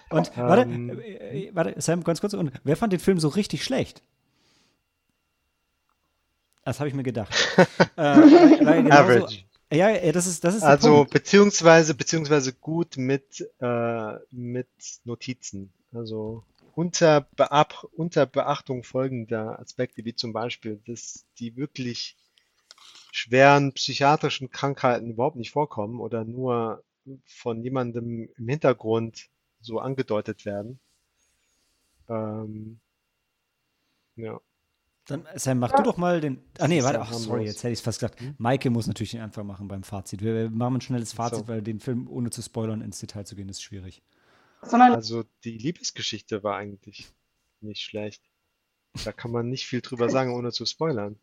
[0.36, 1.00] warte, Ähm.
[1.00, 2.34] äh, äh, warte, Sam, ganz kurz.
[2.34, 4.02] Und wer fand den Film so richtig schlecht?
[6.63, 7.34] Das habe ich mir gedacht.
[7.98, 9.44] äh, Average.
[9.72, 14.67] Ja, das ist, das ist Also beziehungsweise beziehungsweise gut mit äh, mit
[15.06, 15.72] Notizen.
[15.94, 16.44] Also
[16.75, 22.17] unter, Beab unter Beachtung folgender Aspekte, wie zum Beispiel, dass die wirklich
[23.12, 26.84] schweren psychiatrischen Krankheiten überhaupt nicht vorkommen oder nur
[27.25, 29.29] von jemandem im Hintergrund
[29.60, 30.79] so angedeutet werden.
[32.10, 32.79] Ähm,
[34.15, 34.39] ja.
[35.05, 36.39] Dann, Sam, mach du doch mal den.
[36.60, 36.99] Ah, nee, warte.
[36.99, 38.19] ja Ach, sorry, jetzt hätte ich es fast gesagt.
[38.19, 38.36] Hm?
[38.38, 40.21] Maike muss natürlich den Anfang machen beim Fazit.
[40.21, 41.47] Wir, wir machen ein schnelles Fazit, So.
[41.47, 44.03] weil den Film ohne zu spoilern ins Detail zu gehen, ist schwierig.
[44.63, 47.12] Sondern Also die Liebesgeschichte war eigentlich
[47.62, 48.24] nicht schlecht.
[49.06, 51.17] Da kann man nicht viel drüber sagen, ohne zu spoilern.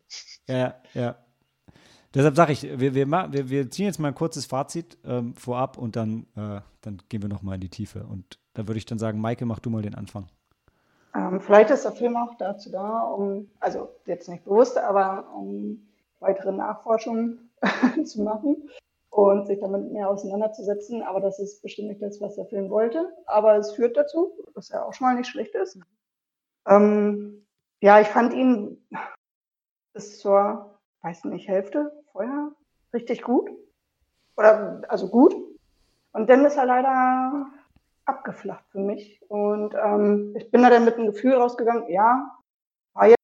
[0.47, 1.17] Ja, ja.
[2.13, 5.77] Deshalb sage ich, wir, wir, wir, wir ziehen jetzt mal ein kurzes Fazit ähm, vorab
[5.77, 8.03] und dann, äh, dann gehen wir nochmal in die Tiefe.
[8.03, 10.27] Und da würde ich dann sagen, Maike, mach du mal den Anfang.
[11.13, 15.87] ähm, vielleicht ist der Film auch dazu da, um, also jetzt nicht bewusst, aber um
[16.19, 17.51] weitere Nachforschungen
[18.05, 18.69] zu machen
[19.09, 21.03] und sich damit mehr auseinanderzusetzen.
[21.03, 23.11] Aber das ist bestimmt nicht das, was der Film wollte.
[23.25, 25.79] Aber es führt dazu, was ja auch schon mal nicht schlecht ist.
[26.67, 27.45] Ähm,
[27.81, 28.85] ja, ich fand ihn
[29.93, 32.51] bis zur, weiß nicht, Hälfte vorher
[32.93, 33.49] richtig gut.
[34.37, 35.35] Oder, also gut.
[36.11, 37.47] Und dann ist er leider
[38.05, 39.21] abgeflacht für mich.
[39.29, 42.37] Und ähm, ich bin da dann mit einem Gefühl rausgegangen, ja,
[42.93, 43.19] war jetzt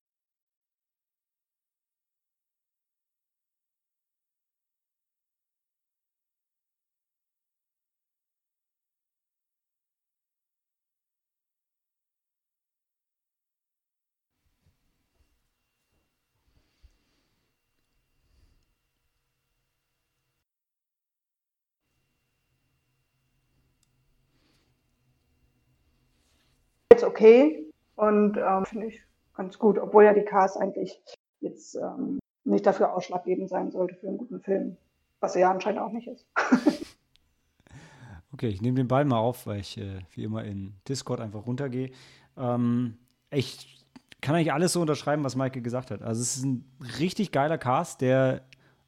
[26.96, 29.02] jetzt okay und ähm, finde ich
[29.36, 31.02] ganz gut, obwohl ja die Cast eigentlich
[31.40, 34.78] jetzt ähm, nicht dafür ausschlaggebend sein sollte für einen guten Film,
[35.20, 36.26] was er ja anscheinend auch nicht ist.
[38.34, 41.46] Okay, ich nehme den Ball mal auf, weil ich äh, wie immer in Discord einfach
[41.46, 41.92] runtergehe.
[42.36, 42.98] Ähm,
[43.32, 43.86] ich
[44.20, 46.02] kann eigentlich alles so unterschreiben, was Maike gesagt hat.
[46.02, 48.42] Also es ist ein richtig geiler Cast, der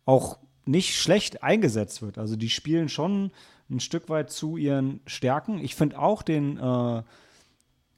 [0.03, 2.17] auch nicht schlecht eingesetzt wird.
[2.17, 3.31] Also die spielen schon
[3.69, 5.59] ein Stück weit zu ihren Stärken.
[5.59, 7.03] Ich finde auch den äh,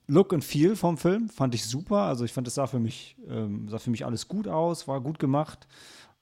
[0.09, 2.01] Look and Feel vom Film fand ich super.
[2.01, 5.01] Also ich fand, es sah für mich, ähm, sah für mich alles gut aus, war
[5.01, 5.67] gut gemacht.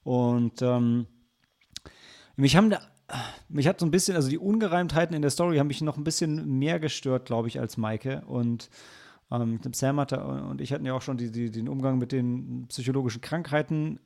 [0.02, 1.06] Und ähm,
[2.36, 2.80] mich haben da,
[3.48, 6.04] mich hat so ein bisschen, also die Ungereimtheiten in der Story haben mich noch ein
[6.04, 8.22] bisschen mehr gestört, glaube ich, als Maike.
[8.26, 8.68] Und
[9.30, 12.66] ähm, Sam hatte und ich hatten ja auch schon die, die, den Umgang mit den
[12.68, 14.00] psychologischen Krankheiten.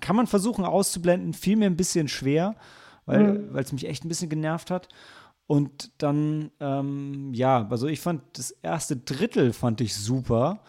[0.00, 2.56] Kann man versuchen auszublenden, fiel mir ein bisschen schwer,
[3.04, 3.56] weil Mhm.
[3.56, 4.88] es mich echt ein bisschen genervt hat.
[5.48, 10.60] Und dann, ähm, ja, also ich fand das erste Drittel fand ich super.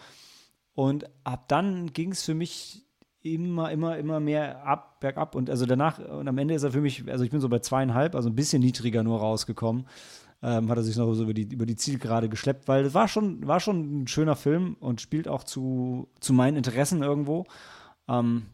[0.74, 2.86] Und ab dann ging es für mich
[3.20, 5.34] immer, immer, immer mehr ab, bergab.
[5.34, 7.58] Und also danach, und am Ende ist er für mich, also ich bin so bei
[7.58, 9.86] zweieinhalb, also ein bisschen niedriger nur rausgekommen.
[10.42, 13.06] Ähm, hat er sich noch so über die, über die Zielgerade geschleppt, weil es war
[13.06, 17.44] schon, war schon ein schöner Film und spielt auch zu, zu meinen Interessen irgendwo.
[18.08, 18.46] Ähm,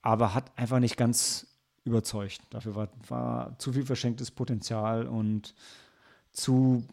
[0.00, 1.55] aber hat einfach nicht ganz
[1.86, 2.40] überzeugt.
[2.50, 5.54] Dafür war, war zu viel verschenktes Potenzial und
[6.32, 6.84] zu,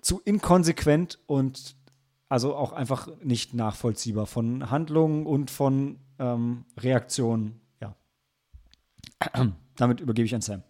[0.00, 1.76] zu inkonsequent und
[2.28, 7.60] also auch einfach nicht nachvollziehbar von Handlungen und von ähm, Reaktionen.
[7.80, 7.94] Ja.
[9.76, 10.62] Damit übergebe ich an Sam.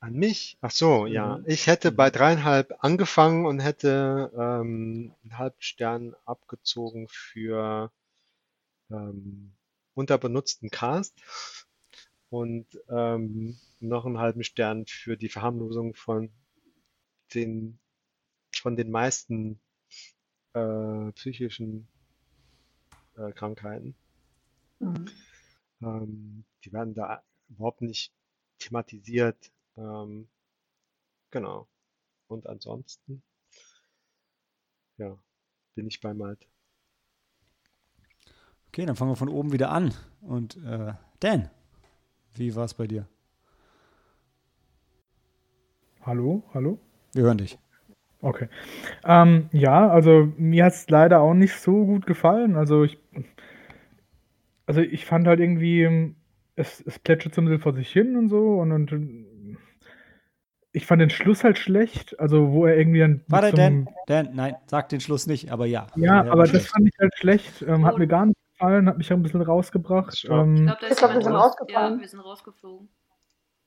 [0.00, 0.58] An mich?
[0.62, 1.38] Ach so, ja.
[1.46, 7.92] Ich hätte bei dreieinhalb angefangen und hätte ähm, einen halben Stern abgezogen für
[8.90, 9.52] ähm,
[9.94, 11.14] unterbenutzten Cast
[12.30, 16.30] und ähm, noch einen halben Stern für die Verharmlosung von
[17.34, 17.78] den
[18.54, 19.60] von den meisten
[20.54, 21.88] äh, psychischen
[23.16, 23.94] äh, Krankheiten.
[24.78, 25.08] Mhm.
[25.82, 28.12] Ähm, die werden da überhaupt nicht
[28.58, 29.52] thematisiert.
[29.76, 30.28] Ähm,
[31.30, 31.68] genau.
[32.28, 33.22] Und ansonsten,
[34.96, 35.18] ja,
[35.74, 36.46] bin ich bei Malte.
[38.74, 39.92] Okay, dann fangen wir von oben wieder an.
[40.22, 41.50] Und äh, Dan,
[42.34, 43.06] wie war es bei dir?
[46.00, 46.78] Hallo, hallo?
[47.12, 47.58] Wir hören dich.
[48.22, 48.48] Okay.
[49.04, 52.56] Ähm, ja, also mir hat es leider auch nicht so gut gefallen.
[52.56, 52.98] Also ich,
[54.64, 56.14] also ich fand halt irgendwie,
[56.56, 59.58] es, es plätschert so ein bisschen vor sich hin und so und, und
[60.72, 64.54] ich fand den Schluss halt schlecht, also wo er irgendwie dann Warte, Dan, Dan, nein,
[64.64, 65.88] sag den Schluss nicht, aber ja.
[65.96, 66.68] ja, aber das schlecht.
[66.68, 69.42] fand ich halt schlecht, ähm, hat mir gar nicht gefallen, hat mich auch ein bisschen
[69.42, 70.24] rausgebracht.
[70.30, 71.94] Ähm, Ich glaube, da Ich ist glaub, wir sind raus- rausgefallen.
[71.94, 72.88] Ja, wir sind rausgeflogen.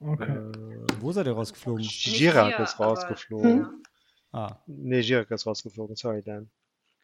[0.00, 0.32] okay.
[0.32, 1.82] Äh, Wo seid ihr rausgeflogen?
[1.84, 3.58] Girak hier, ist aber- rausgeflogen.
[3.58, 3.70] Ja.
[4.32, 5.96] Ah, Nee, Girak ist rausgeflogen.
[5.96, 6.48] Sorry, Dan.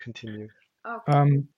[0.03, 0.49] Continue.
[0.83, 1.23] Ah, okay.
[1.23, 1.49] Ähm,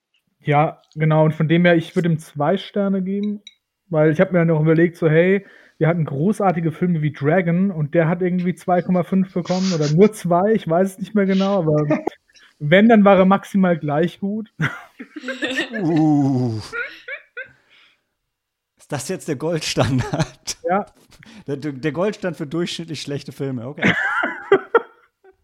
[0.41, 1.23] Ja, genau.
[1.25, 3.41] Und von dem her, ich würde ihm zwei Sterne geben,
[3.87, 5.43] weil ich habe mir dann auch überlegt, so hey,
[5.79, 10.53] wir hatten großartige Filme wie Dragon und der hat irgendwie 2,5 bekommen oder nur zwei,
[10.53, 11.75] ich weiß es nicht mehr genau, aber
[12.59, 14.53] wenn, dann war er maximal gleich gut.
[15.81, 16.59] Uh.
[18.77, 20.57] Ist das jetzt der Goldstandard?
[20.63, 20.85] Ja.
[21.47, 23.93] Der, der Goldstand für durchschnittlich schlechte Filme, okay.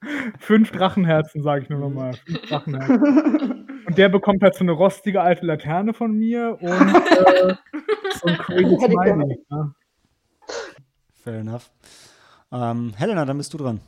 [0.40, 2.14] Fünf Drachenherzen, sage ich nur nochmal.
[2.14, 3.84] Fünf Drachenherzen.
[3.86, 7.56] Und der bekommt halt so eine rostige alte Laterne von mir und äh,
[8.20, 8.78] so ein crazy.
[8.78, 9.46] Smiley.
[9.50, 9.74] Ja.
[11.14, 11.72] Fair enough.
[12.52, 13.80] Ähm, Helena, dann bist du dran.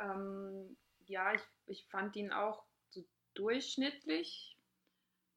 [0.00, 3.04] Ähm, ja, ich, ich fand ihn auch so
[3.34, 4.56] durchschnittlich.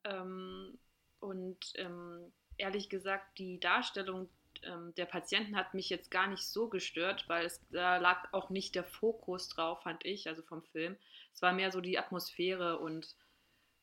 [0.03, 0.79] Ähm,
[1.19, 4.29] und ähm, ehrlich gesagt, die Darstellung
[4.63, 8.49] ähm, der Patienten hat mich jetzt gar nicht so gestört, weil es da lag auch
[8.49, 10.97] nicht der Fokus drauf, fand ich, also vom Film.
[11.33, 13.15] Es war mehr so die Atmosphäre und,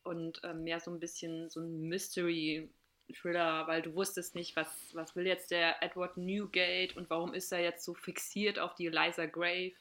[0.02, 5.16] und ähm, mehr so ein bisschen so ein Mystery-Thriller, weil du wusstest nicht, was, was
[5.16, 9.26] will jetzt der Edward Newgate und warum ist er jetzt so fixiert auf die Eliza
[9.26, 9.72] Grave.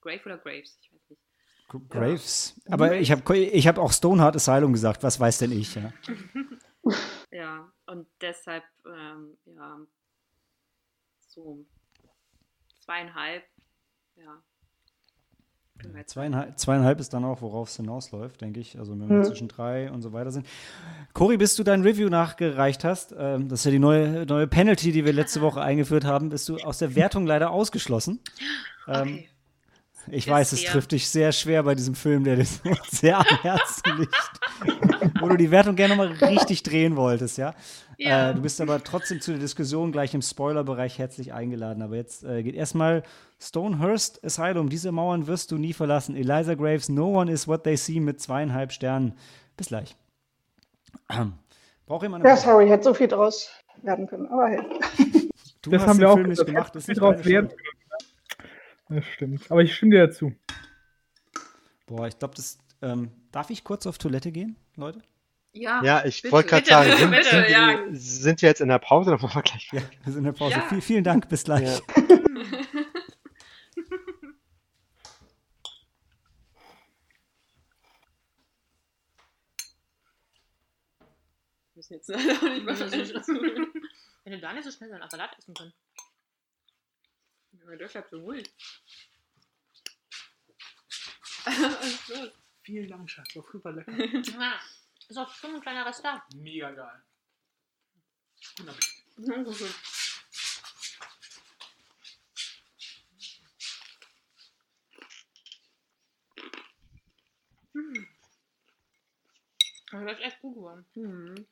[0.00, 0.78] Grave oder Graves?
[0.82, 0.97] Ich weiß
[1.90, 2.60] Graves.
[2.70, 5.02] Aber ich habe ich hab auch Stoneheart Asylum gesagt.
[5.02, 5.74] Was weiß denn ich?
[5.74, 5.92] Ja.
[7.30, 9.76] Ja, und deshalb, ähm, ja,
[11.26, 11.66] so
[12.82, 13.44] zweieinhalb,
[14.16, 14.42] ja.
[16.06, 18.78] Zweieinhalb, zweieinhalb ist dann auch, worauf es hinausläuft, denke ich.
[18.78, 19.24] Also wenn wir Mhm.
[19.24, 20.46] zwischen drei und so weiter sind.
[21.12, 24.90] Cory, bis du dein Review nachgereicht hast, ähm, das ist ja die neue, neue Penalty,
[24.90, 28.20] die wir letzte Woche eingeführt haben, bist du aus der Wertung leider ausgeschlossen.
[28.88, 29.28] Ähm, Okay.
[30.10, 33.18] Ich Ist weiß, es trifft dich sehr schwer bei diesem Film, der dir so sehr
[33.18, 35.20] am Herzen liegt.
[35.20, 37.54] Wo du die Wertung gerne mal richtig drehen wolltest, ja?
[37.98, 38.30] Ja.
[38.30, 41.82] Äh, du bist aber trotzdem zu der Diskussion gleich im Spoilerbereich herzlich eingeladen.
[41.82, 43.02] Aber jetzt äh, geht erstmal
[43.40, 44.68] Stonehurst Asylum.
[44.68, 46.16] Diese Mauern wirst du nie verlassen.
[46.16, 49.14] Eliza Graves, No One is What They See mit zweieinhalb Sternen.
[49.56, 49.96] Bis gleich.
[51.86, 53.50] Braucht jemand eine Ja, sorry, hätte so viel draus
[53.82, 54.26] werden können.
[54.28, 54.60] Aber hey.
[55.62, 56.74] Du Das hast haben den wir auch Film nicht das gemacht.
[56.74, 57.60] Das ist nicht deine werden können.
[58.88, 59.50] Das stimmt.
[59.50, 60.32] Aber ich stimme dir dazu.
[61.86, 62.58] Boah, ich glaube, das.
[62.80, 65.02] Ähm, darf ich kurz auf Toilette gehen, Leute?
[65.52, 66.32] Ja, Ja, ich bitte.
[66.32, 67.68] wollte gerade Bitte, sagen, bitte, sind, bitte, sind, ja.
[67.68, 70.24] wir- sind wir jetzt in der Pause oder machen wir gleich Ja, wir sind in
[70.24, 70.54] der Pause.
[70.56, 70.60] Ja.
[70.68, 71.62] Viel, vielen Dank, bis gleich.
[71.68, 71.80] Ja.
[81.74, 82.76] Müssen jetzt leider auch nicht mehr
[84.24, 85.72] Wenn du da nicht so schnell so einen Salat essen können.
[87.68, 88.42] Ja, Der bleibt so los?
[92.62, 93.36] Vielen Dank, Schatz.
[93.36, 93.92] War super lecker.
[94.40, 94.58] Ja,
[95.08, 96.22] ist auch schon ein kleiner Rest da.
[96.34, 97.02] Mega geil.
[98.56, 99.04] Guten Appetit.
[99.18, 99.74] Dankeschön.
[109.90, 110.86] Das ist echt gut geworden.
[110.94, 111.46] Mhm.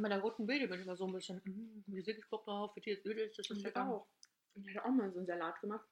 [0.00, 2.74] Bei der roten Bilde bin ich immer so ein bisschen, mm, wie wirklich Bock drauf,
[2.76, 3.88] wie jetzt Öl ist, das ist Ich lecker.
[3.88, 4.06] auch.
[4.54, 5.86] Ich hatte auch mal so einen Salat gemacht.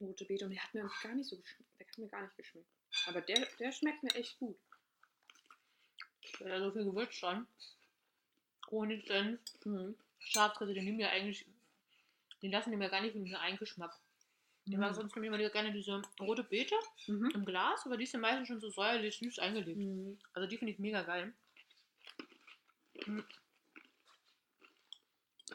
[0.00, 0.44] Rote Beete.
[0.44, 1.70] Und der hat mir gar nicht so geschmeckt.
[1.80, 2.68] Der hat mir gar nicht geschmeckt.
[3.06, 4.56] Aber der, der schmeckt mir echt gut.
[6.38, 7.46] Da ist ja so viel Gewürz dran.
[8.70, 9.94] Honig drin, Mhm.
[10.18, 11.46] Schafskäse, die nehmen ja eigentlich,
[12.42, 13.96] die lassen dem ja gar nicht einen Eigengeschmack.
[14.66, 14.80] Die Mhm.
[14.80, 16.74] mag sonst nämlich immer gerne diese rote Beete
[17.06, 17.30] Mhm.
[17.34, 19.78] im Glas, aber die ist ja meistens schon so säuerlich süß eingelegt.
[19.78, 20.18] Mhm.
[20.34, 21.32] Also die finde ich mega geil.
[23.06, 23.24] Mhm.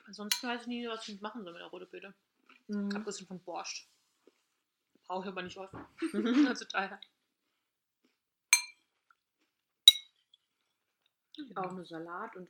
[0.06, 2.14] Ansonsten weiß ich nie, was ich machen soll mit der rote Beete.
[2.68, 2.96] Mhm.
[2.96, 3.88] Abgesehen von Borscht.
[5.06, 5.74] Brauche ich aber nicht oft.
[6.48, 7.00] Also daher.
[11.56, 12.50] Auch eine Salat und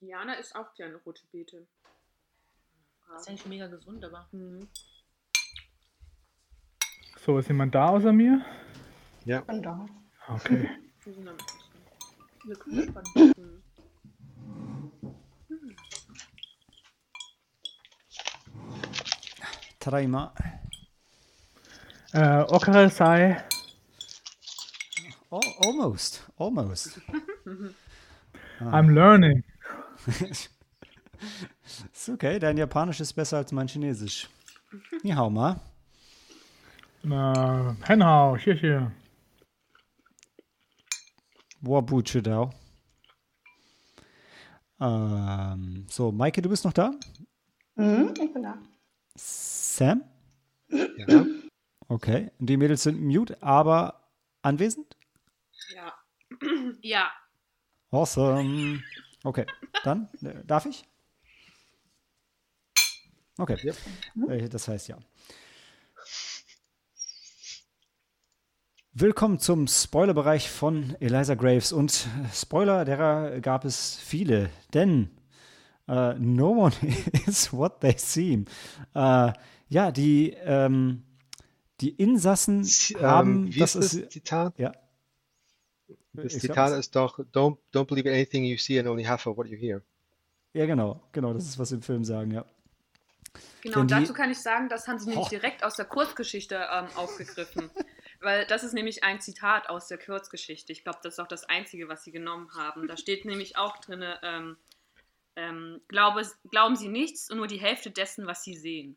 [0.00, 1.66] Diana isst auch gerne rote Beete.
[3.08, 4.28] Das ist eigentlich mega gesund, aber.
[4.32, 4.68] Mhm.
[7.18, 8.44] So, ist jemand da außer mir?
[9.46, 9.86] Und da.
[10.28, 10.70] Okay.
[11.04, 11.44] Wir sind damit.
[12.44, 12.56] Wir
[19.80, 20.10] knuspern.
[20.10, 20.30] Mhm.
[20.30, 20.32] Tadaima.
[22.12, 23.36] Äh, Okarasai.
[25.30, 26.22] Oh, almost.
[26.36, 27.00] Almost.
[28.60, 29.44] I'm learning.
[31.92, 34.28] ist okay, dein Japanisch ist besser als mein Chinesisch.
[35.02, 35.60] Ni hao ma.
[37.04, 38.92] Äh, Henhau, hier, hier.
[41.62, 42.50] Wabu Chidao.
[44.80, 46.92] Ähm, so, Maike, du bist noch da?
[47.76, 48.58] Mhm, ich bin da.
[49.80, 50.04] Sam?
[50.68, 51.24] Ja.
[51.88, 52.30] Okay.
[52.38, 54.10] Die Mädels sind mute, aber
[54.42, 54.94] anwesend?
[55.74, 55.94] Ja.
[56.82, 57.10] Ja.
[57.90, 58.82] Awesome.
[59.24, 59.46] Okay,
[59.82, 60.84] dann äh, darf ich?
[63.38, 64.28] Okay, Ja.
[64.28, 64.98] Äh, das heißt ja.
[68.92, 71.72] Willkommen zum Spoilerbereich von Eliza Graves.
[71.72, 75.10] Und Spoiler, derer gab es viele, denn
[75.88, 76.74] uh, no one
[77.26, 78.44] is what they seem.
[78.94, 79.32] Uh,
[79.70, 81.02] ja, die, ähm,
[81.80, 83.46] die Insassen Z- haben.
[83.46, 84.58] ähm, wie das ist das ist, Zitat?
[84.58, 84.72] ja.
[86.12, 89.36] Das Ich Zitat ist doch, don't, don't believe anything you see and only half of
[89.38, 89.82] what you hear.
[90.52, 92.44] ja, genau, genau, das ist, was sie im Film sagen, ja.
[93.62, 95.30] Genau, die- dazu kann ich sagen, das haben sie nämlich Oh.
[95.30, 97.70] direkt aus der Kurzgeschichte ähm, aufgegriffen.
[98.20, 100.72] Weil das ist nämlich ein Zitat aus der Kurzgeschichte.
[100.72, 102.86] Ich glaube, das ist auch das Einzige, was sie genommen haben.
[102.88, 104.56] Da steht nämlich auch drin, ähm,
[105.36, 108.96] ähm, glaube, glauben Sie nichts und nur die Hälfte dessen, was Sie sehen.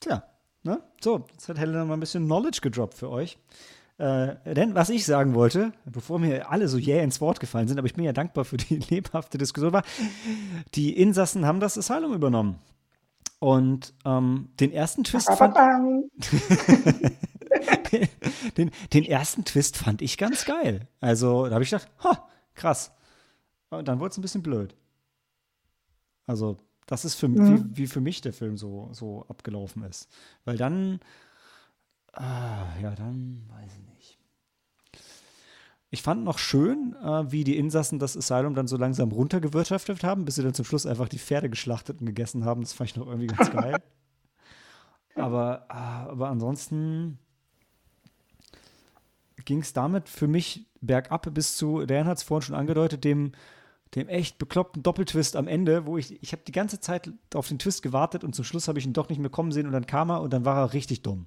[0.00, 0.22] Tja,
[0.62, 0.82] ne?
[1.00, 3.38] So, jetzt hat Helena mal ein bisschen Knowledge gedroppt für euch.
[3.98, 7.78] Äh, denn was ich sagen wollte, bevor mir alle so jäh ins Wort gefallen sind,
[7.78, 9.82] aber ich bin ja dankbar für die lebhafte Diskussion, war,
[10.74, 12.60] die Insassen haben das Asylum übernommen.
[13.40, 16.10] Und ähm, den ersten Twist fand, Ba-ba-bam.
[18.56, 20.88] den, den ersten Twist fand ich ganz geil.
[21.00, 22.92] Also da habe ich gedacht, ha, krass.
[23.70, 24.74] Und dann wurde es ein bisschen blöd.
[26.26, 26.56] Also
[26.88, 27.70] das ist für, Mhm.
[27.74, 30.08] wie, wie für mich der Film so, so abgelaufen ist.
[30.44, 30.98] Weil dann,
[32.12, 34.18] ah, ja, dann weiß ich nicht.
[35.90, 40.24] Ich fand noch schön, äh, wie die Insassen das Asylum dann so langsam runtergewirtschaftet haben,
[40.24, 42.62] bis sie dann zum Schluss einfach die Pferde geschlachtet und gegessen haben.
[42.62, 43.76] Das fand ich noch irgendwie ganz geil.
[45.14, 47.18] Aber, ah, aber ansonsten
[49.44, 53.32] ging es damit für mich bergab bis zu, Dan hat es vorhin schon angedeutet, dem,
[53.94, 57.58] dem echt bekloppten Doppeltwist am Ende, wo ich, ich habe die ganze Zeit auf den
[57.58, 59.86] Twist gewartet und zum Schluss habe ich ihn doch nicht mehr kommen sehen und dann
[59.86, 61.26] kam er und dann war er richtig dumm.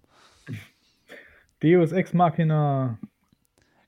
[1.62, 2.98] Deus Ex Machina.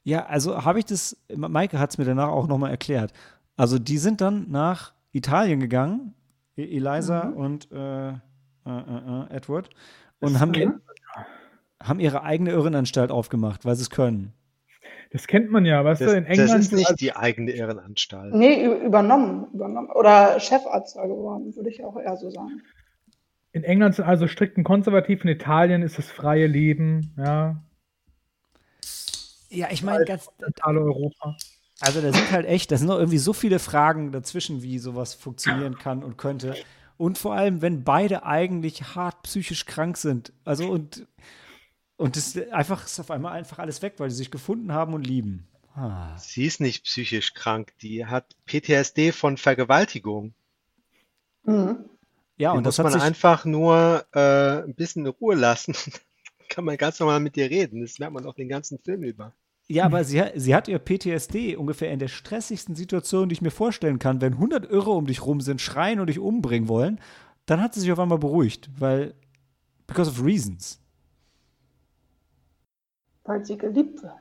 [0.04, 3.14] Ja, also habe ich das, Maike hat es mir danach auch nochmal erklärt.
[3.56, 6.14] Also die sind dann nach Italien gegangen,
[6.58, 8.14] E- Eliza und äh, äh,
[8.66, 9.70] äh, äh, Edward,
[10.20, 10.82] und haben,
[11.82, 14.34] haben ihre eigene Irrenanstalt aufgemacht, weil sie es können.
[15.14, 16.60] Das kennt man ja, weißt Das, du, in das England.
[16.60, 18.34] ist nicht die eigene Irrenanstalt.
[18.34, 19.90] Nee, übernommen, übernommen.
[19.92, 22.62] Oder Chefarzt geworden, würde ich auch eher so sagen.
[23.52, 27.64] in England sind also strikt und konservativ, in Italien ist das freie Leben, ja.
[29.50, 31.38] Ja, ich meine, ganz, Totale Europa.
[31.80, 35.14] Also da sind halt echt, da sind noch irgendwie so viele Fragen dazwischen, wie sowas
[35.14, 36.56] funktionieren kann und könnte.
[36.98, 40.34] Und vor allem, wenn beide eigentlich hart psychisch krank sind.
[40.44, 41.06] Also und,
[41.98, 45.06] und das einfach ist auf einmal einfach alles weg, weil sie sich gefunden haben und
[45.06, 45.48] lieben.
[45.76, 46.16] Ah.
[46.18, 50.34] Sie ist nicht psychisch krank, die hat PTSD von Vergewaltigung.
[51.46, 51.86] Mhm.
[52.38, 55.74] Ja, Die und muss das hat man einfach nur äh, ein bisschen in Ruhe lassen.
[55.74, 55.94] Dann
[56.50, 57.82] kann man ganz normal mit dir reden.
[57.82, 59.34] Das merkt man auch den ganzen Film über.
[59.68, 63.42] ja, aber sie, hat- sie hat ihr PTSD ungefähr in der stressigsten Situation, die ich
[63.42, 64.22] mir vorstellen kann.
[64.22, 67.00] Wenn 100 Irre um dich rum sind, schreien und dich umbringen wollen,
[67.46, 69.14] dann hat sie sich auf einmal beruhigt, weil
[69.88, 70.80] because of reasons.
[73.24, 74.14] Weil sie geliebt wird.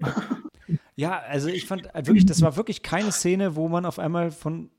[0.98, 4.30] Ja, also ich fand äh, wirklich, das war wirklich keine Szene, wo man auf einmal
[4.30, 4.70] von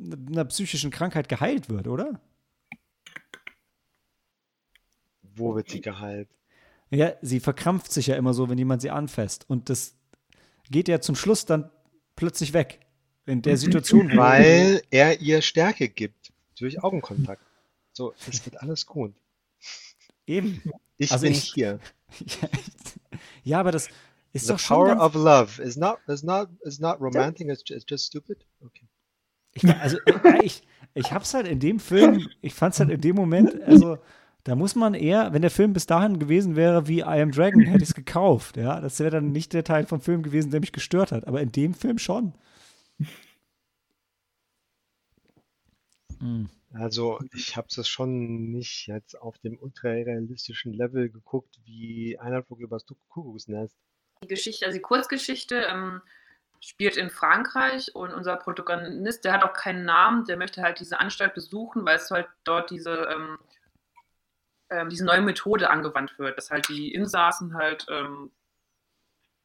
[0.00, 2.18] einer psychischen Krankheit geheilt wird, oder?
[5.22, 6.28] Wo wird sie geheilt?
[6.90, 9.44] Ja, sie verkrampft sich ja immer so, wenn jemand sie anfasst.
[9.48, 9.94] Und das
[10.70, 11.70] geht ja zum Schluss dann
[12.16, 12.80] plötzlich weg.
[13.26, 16.32] In der Situation, wo- Weil er ihr Stärke gibt.
[16.58, 17.42] Durch Augenkontakt.
[17.92, 19.14] So, es wird alles gut.
[20.26, 20.60] eben.
[21.00, 21.78] Ich Also bin ich- hier.
[23.42, 23.88] Ja, aber das
[24.34, 27.48] ist The doch schon power ganz, of love is not is not is not romantic.
[27.48, 28.44] It's just, it's just stupid.
[28.60, 28.86] Okay.
[29.54, 30.62] Ich, also, äh, ich,
[30.94, 33.96] ich hab's halt in dem Film, ich fand's halt in dem Moment, also,
[34.44, 37.62] da muss man eher, wenn der Film bis dahin gewesen wäre wie I Am Dragon,
[37.62, 38.80] hätte ich es gekauft, ja.
[38.80, 41.50] Das wäre dann nicht der Teil vom Film gewesen, der mich gestört hat, aber in
[41.50, 42.34] dem Film schon.
[46.20, 46.50] Hm.
[46.72, 52.60] Also ich habe das schon nicht jetzt auf dem ultrarealistischen Level geguckt, wie einer Flug
[52.60, 53.76] übers Kuckucksnest.
[54.22, 56.00] Die Geschichte, also die Kurzgeschichte, ähm,
[56.60, 61.00] spielt in Frankreich und unser Protagonist, der hat auch keinen Namen, der möchte halt diese
[61.00, 63.38] Anstalt besuchen, weil es halt dort diese, ähm,
[64.68, 68.30] ähm, diese neue Methode angewandt wird, dass halt die Insassen halt, ähm,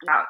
[0.03, 0.27] ja,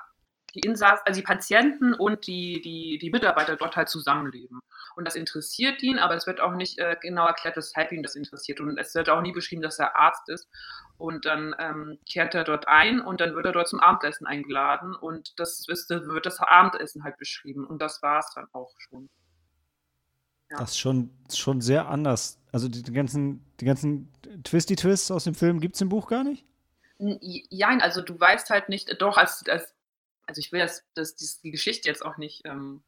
[0.55, 4.59] die Insassen, also die Patienten und die, die, die Mitarbeiter dort halt zusammenleben.
[4.95, 8.15] Und das interessiert ihn, aber es wird auch nicht äh, genau erklärt, weshalb ihn das
[8.15, 8.61] interessiert.
[8.61, 10.47] Und es wird auch nie beschrieben, dass er Arzt ist.
[10.97, 14.95] Und dann ähm, kehrt er dort ein und dann wird er dort zum Abendessen eingeladen.
[14.95, 17.67] Und das ist, wird das Abendessen halt beschrieben.
[17.67, 19.09] Und das war es dann auch schon.
[20.49, 20.57] Ja.
[20.59, 22.39] Das ist schon, schon sehr anders.
[22.53, 24.09] Also die, die ganzen, die ganzen
[24.43, 26.45] Twisty-Twists aus dem Film gibt es im Buch gar nicht?
[26.99, 29.74] N- Ja, also du weißt halt nicht, doch, als, als
[30.27, 32.81] also ich will das, das, das, die Geschichte jetzt auch nicht ähm,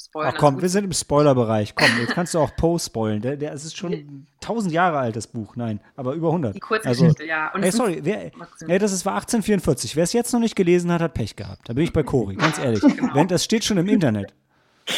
[0.00, 0.32] spoilern.
[0.34, 1.74] Ach komm, Also wir sind im Spoilerbereich.
[1.74, 3.22] Komm, jetzt kannst du auch Poe spoilen.
[3.22, 5.56] Der, der, es ist schon tausend Jage alt, das Buch.
[5.56, 6.54] Nein, aber über 100.
[6.54, 7.52] Die Kurzgeschichte, ja.
[7.52, 8.30] Und Ey, sorry, wer,
[8.66, 9.96] ey, das ist, war 1844.
[9.96, 11.68] Wer es jetzt noch nicht gelesen hat, hat Pech gehabt.
[11.68, 12.80] Da bin ich bei Cori, ganz ehrlich.
[12.80, 13.14] Genau.
[13.14, 14.34] Wenn, das steht schon im Internet.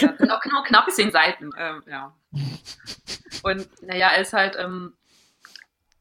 [0.01, 1.51] Ja, das sind auch genau knapp zehn Seiten.
[1.59, 2.15] Ähm, ja.
[3.43, 4.95] Und naja, er ist halt, ähm,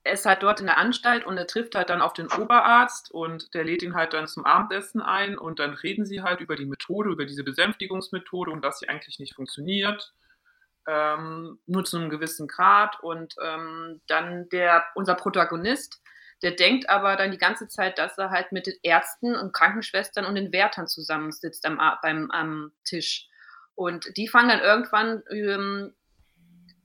[0.03, 3.09] er ist halt dort in der Anstalt und er trifft halt dann auf den Oberarzt
[3.11, 6.55] und der lädt ihn halt dann zum Abendessen ein und dann reden sie halt über
[6.55, 10.13] die Methode, über diese Besänftigungsmethode und dass sie eigentlich nicht funktioniert.
[10.85, 16.01] Ähm, nur zu einem gewissen Grad und ähm, dann der, unser Protagonist,
[16.41, 20.25] der denkt aber dann die ganze Zeit, dass er halt mit den Ärzten und Krankenschwestern
[20.25, 23.29] und den Wärtern zusammensitzt am, beim, am Tisch.
[23.75, 25.95] Und die fangen dann irgendwann ähm,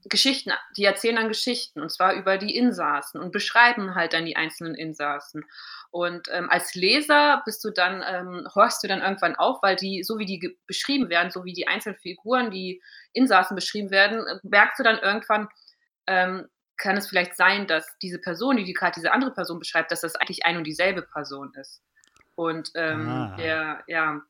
[0.05, 4.35] Geschichten, die erzählen dann Geschichten und zwar über die Insassen und beschreiben halt dann die
[4.37, 5.45] einzelnen Insassen.
[5.91, 10.03] Und ähm, als Leser bist du dann, ähm, horchst du dann irgendwann auf, weil die,
[10.03, 12.81] so wie die beschrieben werden, so wie die einzelnen Figuren, die
[13.11, 15.49] Insassen beschrieben werden, äh, merkst du dann irgendwann,
[16.07, 16.47] ähm,
[16.77, 20.01] kann es vielleicht sein, dass diese Person, die, die gerade diese andere Person beschreibt, dass
[20.01, 21.81] das eigentlich ein und dieselbe Person ist.
[22.35, 23.35] Und ähm, Ah.
[23.37, 24.21] der, ja,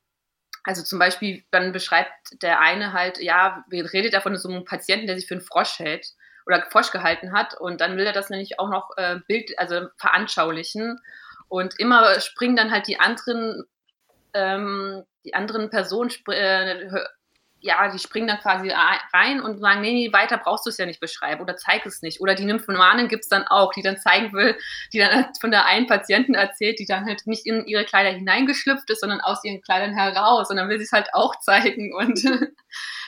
[0.63, 5.07] also zum Beispiel, dann beschreibt der eine halt, ja, redet er von so einem Patienten,
[5.07, 6.07] der sich für einen Frosch hält
[6.45, 7.59] oder Frosch gehalten hat.
[7.59, 10.99] Und dann will er das nämlich auch noch äh, Bild, also veranschaulichen.
[11.47, 13.63] Und immer springen dann halt die anderen,
[14.33, 16.87] ähm, die anderen Personen, äh,
[17.61, 20.85] ja, die springen dann quasi rein und sagen, nee, nee, weiter brauchst du es ja
[20.85, 22.21] nicht beschreiben oder zeig es nicht.
[22.21, 24.57] Oder die Nymphomanen gibt es dann auch, die dann zeigen will,
[24.93, 28.11] die dann halt von der einen Patienten erzählt, die dann halt nicht in ihre Kleider
[28.11, 30.49] hineingeschlüpft ist, sondern aus ihren Kleidern heraus.
[30.49, 32.23] Und dann will sie es halt auch zeigen und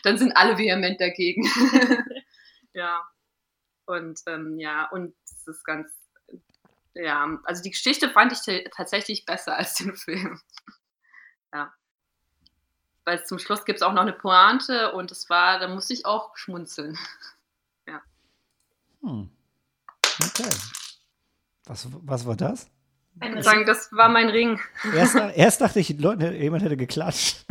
[0.04, 1.44] dann sind alle vehement dagegen.
[2.74, 3.02] ja.
[3.86, 5.92] Und ähm, ja, und es ist ganz,
[6.94, 10.40] ja, also die Geschichte fand ich tatsächlich besser als den Film.
[11.54, 11.74] ja.
[13.06, 16.06] Weil zum Schluss gibt es auch noch eine Pointe und es war, da musste ich
[16.06, 16.98] auch schmunzeln.
[19.04, 19.30] Hm.
[20.24, 20.50] Okay.
[21.66, 22.68] Was, was war das?
[23.20, 24.60] Ich sagen, das war mein Ring.
[24.96, 27.46] Erst, erst dachte ich, Leute, jemand hätte geklatscht.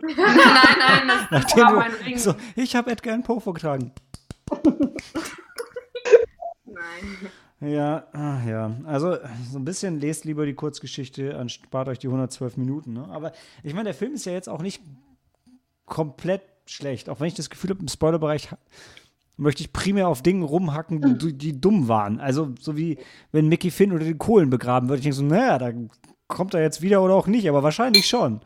[0.00, 2.18] nein, nein, das Nachdem war mein Ring.
[2.18, 3.92] so, ich habe Edgar Allan Poe vorgetragen.
[6.64, 7.30] Nein.
[7.60, 8.76] Ja, ah, ja.
[8.84, 9.16] Also
[9.50, 12.92] so ein bisschen lest lieber die Kurzgeschichte, anspart euch die 112 Minuten.
[12.92, 13.08] Ne?
[13.10, 13.32] Aber
[13.62, 14.82] ich meine, der Film ist ja jetzt auch nicht
[15.86, 17.08] komplett schlecht.
[17.08, 18.50] Auch wenn ich das Gefühl habe, im Spoilerbereich
[19.38, 22.20] möchte ich primär auf Dingen rumhacken, die, die dumm waren.
[22.20, 22.98] Also so wie
[23.32, 24.98] wenn Mickey Finn unter den Kohlen begraben wird.
[24.98, 25.72] Ich denke so, naja, da
[26.28, 28.40] kommt er jetzt wieder oder auch nicht, aber wahrscheinlich schon.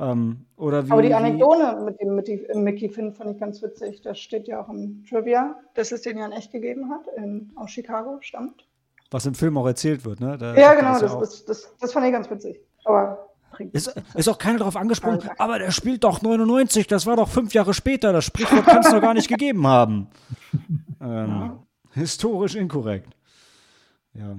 [0.00, 3.38] Ähm, oder wie, Aber die wie- Anekdote mit dem, mit dem Mickey Finn fand ich
[3.40, 4.00] ganz witzig.
[4.02, 7.50] Das steht ja auch im Trivia, dass es den ja in echt gegeben hat, in,
[7.56, 8.64] aus Chicago stammt.
[9.10, 10.20] was im Film auch erzählt wird.
[10.20, 10.38] Ne?
[10.38, 11.20] Da Ja, genau, ja das, auch.
[11.20, 12.60] das, das, das fand ich ganz witzig.
[12.84, 13.26] Aber
[13.72, 17.52] Ist, ist auch keiner darauf angesprochen, aber der spielt doch 99, das war doch fünf
[17.54, 20.08] Jahre später, das Sprichwort kann es doch gar nicht gegeben haben.
[21.00, 21.60] Ähm,
[21.92, 23.14] historisch inkorrekt.
[24.14, 24.36] Ja.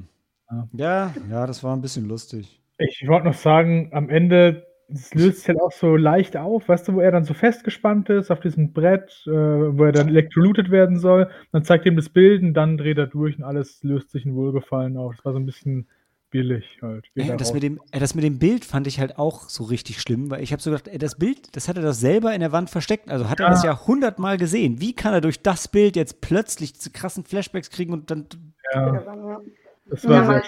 [0.73, 2.61] ja, ja, das war ein bisschen lustig.
[2.77, 6.87] Ich wollte noch sagen, am Ende, es löst sich halt auch so leicht auf, weißt
[6.87, 10.71] du, wo er dann so festgespannt ist auf diesem Brett, äh, wo er dann elektrolytet
[10.71, 11.29] werden soll.
[11.51, 14.35] Dann zeigt ihm das Bild und dann dreht er durch und alles löst sich in
[14.35, 15.15] Wohlgefallen auf.
[15.15, 15.87] Das war so ein bisschen
[16.31, 17.05] billig halt.
[17.15, 20.29] da das, mit dem, das mit dem Bild fand ich halt auch so richtig schlimm,
[20.29, 22.51] weil ich habe so gedacht, ey, das Bild, das hat er doch selber in der
[22.51, 23.09] Wand versteckt.
[23.09, 23.49] Also hat er Ja.
[23.51, 24.79] das ja hundertmal gesehen.
[24.79, 28.27] Wie kann er durch das Bild jetzt plötzlich diese krassen Flashbacks kriegen und dann.
[28.73, 29.39] ja,
[29.85, 30.43] das war Ja, sehr weil,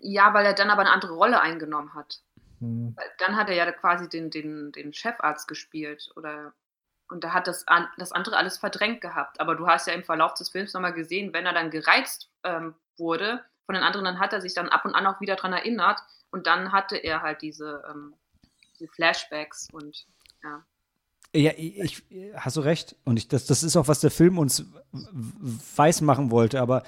[0.00, 2.22] ja, weil er dann aber eine andere Rolle eingenommen hat.
[2.60, 2.94] Hm.
[2.96, 6.52] Weil Dann hat er ja quasi den, den, den Chefarzt gespielt oder
[7.10, 9.40] und da hat das, an, das andere alles verdrängt gehabt.
[9.40, 12.74] Aber du hast ja im Verlauf des Films nochmal gesehen, wenn er dann gereizt ähm,
[12.98, 15.52] wurde von den anderen, dann hat er sich dann ab und an auch wieder dran
[15.52, 16.00] erinnert
[16.30, 18.14] und dann hatte er halt diese, ähm,
[18.74, 20.06] diese Flashbacks und
[20.42, 20.64] ja.
[21.34, 22.96] Ja, ich, ich hast du recht.
[23.04, 24.64] Und ich, das, das ist auch, was der Film uns
[25.76, 26.84] weiß machen wollte, aber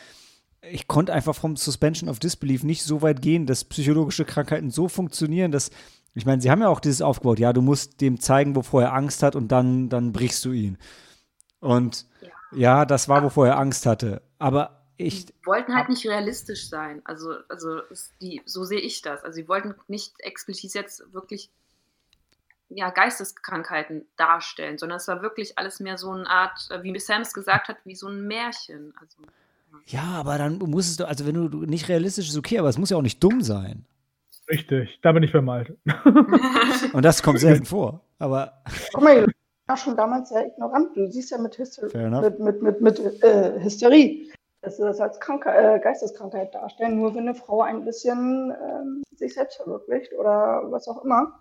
[0.63, 4.89] ich konnte einfach vom Suspension of Disbelief nicht so weit gehen, dass psychologische Krankheiten so
[4.89, 5.71] funktionieren, dass,
[6.15, 8.95] ich meine, sie haben ja auch dieses aufgebaut, ja, du musst dem zeigen, wovor er
[8.95, 10.79] Angst hat und dann, dann brichst du ihn.
[11.61, 12.29] Und Ja.
[12.53, 14.23] ja, das war, wovor er Angst hatte.
[14.39, 17.01] Aber ich, Die wollten halt nicht realistisch sein.
[17.05, 17.81] Also, also
[18.21, 19.25] die, so sehe ich das.
[19.25, 21.51] Also sie wollten nicht explizit jetzt wirklich
[22.69, 27.23] ja, Geisteskrankheiten darstellen, sondern es war wirklich alles mehr so eine Art, äh, wie Sam
[27.23, 28.95] es gesagt hat, wie so ein Märchen.
[29.01, 29.23] Also,
[29.87, 32.79] ja, aber dann musst du, also wenn du du- nicht realistisch ist, okay, aber es
[32.79, 33.85] muss ja auch nicht dumm sein.
[34.51, 34.99] richtig.
[35.03, 35.77] Da bin ich vermalt.
[36.93, 38.01] Und das kommt selten vor.
[38.19, 38.63] Aber
[38.93, 39.33] Guck mal, du
[39.67, 40.97] warst schon damals sehr ignorant.
[40.97, 44.31] Du siehst ja mit, Hyster mit, mit, mit, mit äh, Hysterie,
[44.63, 49.03] dass sie das als Kranke äh, Geisteskrankheit darstellen, nur wenn eine Frau ein bisschen ähm,
[49.17, 51.39] sich selbst verwirklicht oder was auch immer.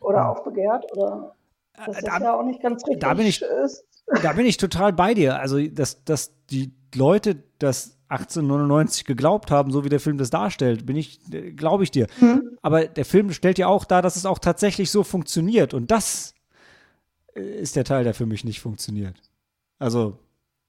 [0.00, 0.28] Oder Ja.
[0.30, 1.34] aufbegehrt oder
[1.76, 3.00] Das ist ja auch nicht ganz richtig.
[3.00, 3.84] Da bin ich, ist.
[4.22, 5.38] da bin ich total bei dir.
[5.38, 10.86] Also, dass, dass die Leute das 1899 geglaubt haben, so wie der Film das darstellt,
[10.86, 11.20] bin ich,
[11.56, 12.06] glaube ich dir.
[12.20, 12.56] Mhm.
[12.62, 15.74] Aber der Film stellt ja auch dar, dass es auch tatsächlich so funktioniert.
[15.74, 16.34] Und das
[17.34, 19.16] ist der Teil, der für mich nicht funktioniert.
[19.78, 20.18] Also,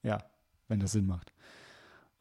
[0.02, 0.24] ja,
[0.68, 1.32] wenn das Sinn macht.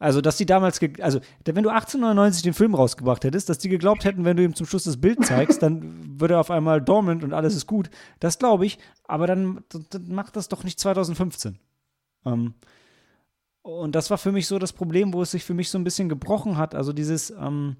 [0.05, 4.05] Also, dass die damals, also, wenn du 1899 den Film rausgebracht hättest, dass die geglaubt
[4.05, 7.23] hätten, wenn du ihm zum Schluss das Bild zeigst, dann würde er auf einmal dormant
[7.23, 7.89] und alles ist gut.
[8.19, 11.57] Das glaube ich, aber dann, dann, macht das doch nicht 2015.
[12.23, 12.53] Ähm,
[13.63, 15.83] und das war für mich so das Problem, wo es sich für mich so ein
[15.83, 16.75] bisschen gebrochen hat.
[16.75, 17.75] Also dieses, ähm,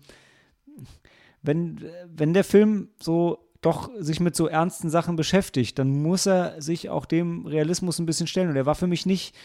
[1.43, 6.59] wenn, wenn der Film so doch sich mit so ernsten Sachen beschäftigt, dann muss er
[6.59, 8.49] sich auch dem Realismus ein bisschen stellen.
[8.49, 9.35] Und er war für mich nicht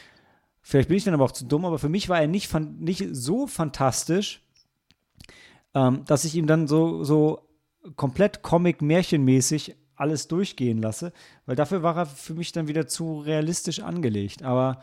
[0.63, 3.09] Vielleicht bin ich dann aber auch zu dumm, aber für mich war er nicht, nicht
[3.13, 4.43] so fantastisch,
[5.75, 7.49] ähm, dass ich ihm dann so, so
[7.97, 11.13] komplett Comic-Märchenmäßig alles durchgehen lasse,
[11.47, 14.43] weil dafür war er für mich dann wieder zu realistisch angelegt.
[14.43, 14.81] Aber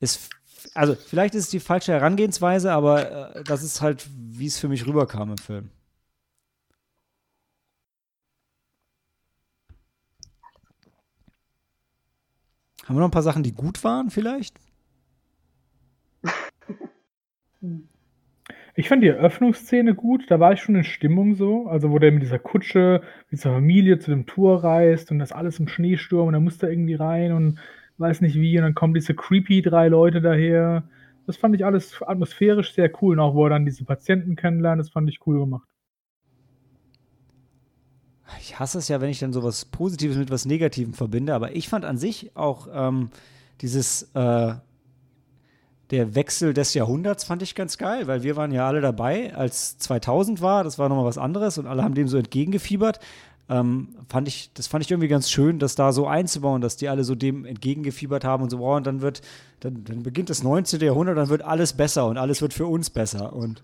[0.00, 0.28] es,
[0.74, 4.68] also vielleicht ist es die falsche Herangehensweise, aber äh, das ist halt, wie es für
[4.68, 5.70] mich rüberkam im Film.
[12.84, 14.54] Haben wir noch ein paar Sachen, die gut waren, vielleicht?
[18.74, 22.12] Ich fand die Eröffnungsszene gut, da war ich schon in Stimmung so, also wo der
[22.12, 26.28] mit dieser Kutsche, mit seiner Familie zu dem Tour reist und das alles im Schneesturm
[26.28, 27.58] und dann muss er irgendwie rein und
[27.98, 28.56] weiß nicht wie.
[28.58, 30.88] Und dann kommen diese creepy drei Leute daher.
[31.26, 33.14] Das fand ich alles atmosphärisch sehr cool.
[33.14, 35.66] Und auch wo er dann diese Patienten kennenlernt, das fand ich cool gemacht.
[38.40, 41.68] Ich hasse es ja, wenn ich dann sowas Positives mit was Negativem verbinde, aber ich
[41.68, 43.10] fand an sich auch ähm,
[43.60, 44.54] dieses äh,
[45.90, 49.78] der Wechsel des Jahrhunderts fand ich ganz geil, weil wir waren ja alle dabei, als
[49.78, 50.64] 2000 war.
[50.64, 52.98] Das war nochmal was anderes und alle haben dem so entgegengefiebert.
[53.48, 56.88] Ähm, fand ich, das fand ich irgendwie ganz schön, das da so einzubauen, dass die
[56.88, 59.22] alle so dem entgegengefiebert haben und so, oh, und dann wird,
[59.60, 60.80] dann, dann beginnt das 19.
[60.80, 63.32] Jahrhundert, dann wird alles besser und alles wird für uns besser.
[63.32, 63.62] Und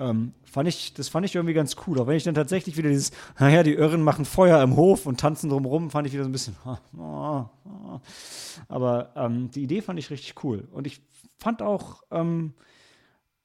[0.00, 1.98] ähm, fand ich, das fand ich irgendwie ganz cool.
[2.00, 5.20] Auch wenn ich dann tatsächlich wieder dieses, naja, die Irren machen Feuer im Hof und
[5.20, 8.00] tanzen drumherum, fand ich wieder so ein bisschen, oh, oh.
[8.68, 10.68] aber ähm, die Idee fand ich richtig cool.
[10.72, 11.02] Und ich
[11.38, 12.54] fand auch, ähm,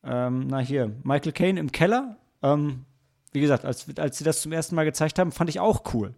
[0.04, 2.86] ähm, na hier, Michael Caine im Keller, ähm,
[3.32, 6.14] wie gesagt, als, als sie das zum ersten Mal gezeigt haben, fand ich auch cool.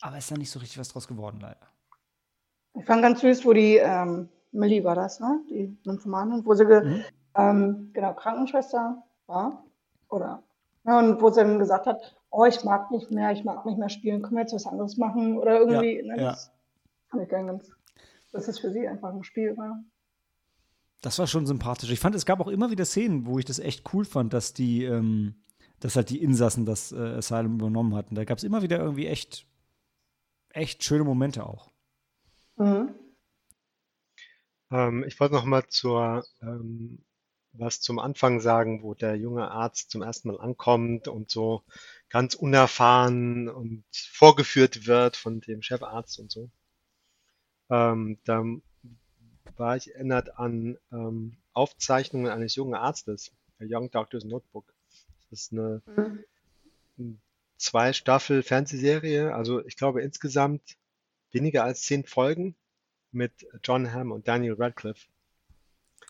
[0.00, 1.60] Aber ist da nicht so richtig was draus geworden, leider.
[2.74, 5.40] Ich fand ganz süß, wo die, ähm, Millie war das, ne?
[5.50, 7.04] Die Nymphomanin, wo sie, mhm.
[7.34, 9.64] Ähm, genau, Krankenschwester war.
[10.08, 10.42] Oder,
[10.84, 13.78] ja, und wo sie dann gesagt hat, oh, ich mag nicht mehr, ich mag nicht
[13.78, 15.38] mehr spielen, können wir jetzt was anderes machen?
[15.38, 16.16] Oder irgendwie, ja, ne?
[16.16, 16.52] Das ja.
[17.08, 17.70] fand ich ganz,
[18.32, 19.82] dass es für sie einfach ein Spiel war.
[21.02, 21.90] Das war schon sympathisch.
[21.90, 24.54] Ich fand, es gab auch immer wieder Szenen, wo ich das echt cool fand, dass
[24.54, 25.34] die, ähm,
[25.80, 28.14] dass halt die Insassen das äh, Asylum übernommen hatten.
[28.14, 29.46] Da gab es immer wieder irgendwie echt,
[30.50, 31.70] echt schöne Momente auch.
[32.56, 32.94] Mhm.
[34.70, 37.04] Ähm, ich wollte noch mal zur ähm,
[37.52, 41.62] was zum Anfang sagen, wo der junge Arzt zum ersten Mal ankommt und so
[42.08, 46.50] ganz unerfahren und vorgeführt wird von dem Chefarzt und so.
[47.70, 48.44] Ähm, da
[49.56, 54.72] war ich erinnert an ähm, Aufzeichnungen eines jungen Arztes, A Young Doctor's Notebook.
[55.30, 55.82] Das ist eine
[56.96, 57.20] mhm.
[57.56, 60.76] zwei Staffel Fernsehserie, also ich glaube insgesamt
[61.32, 62.56] weniger als zehn Folgen
[63.10, 65.06] mit John Hamm und Daniel Radcliffe.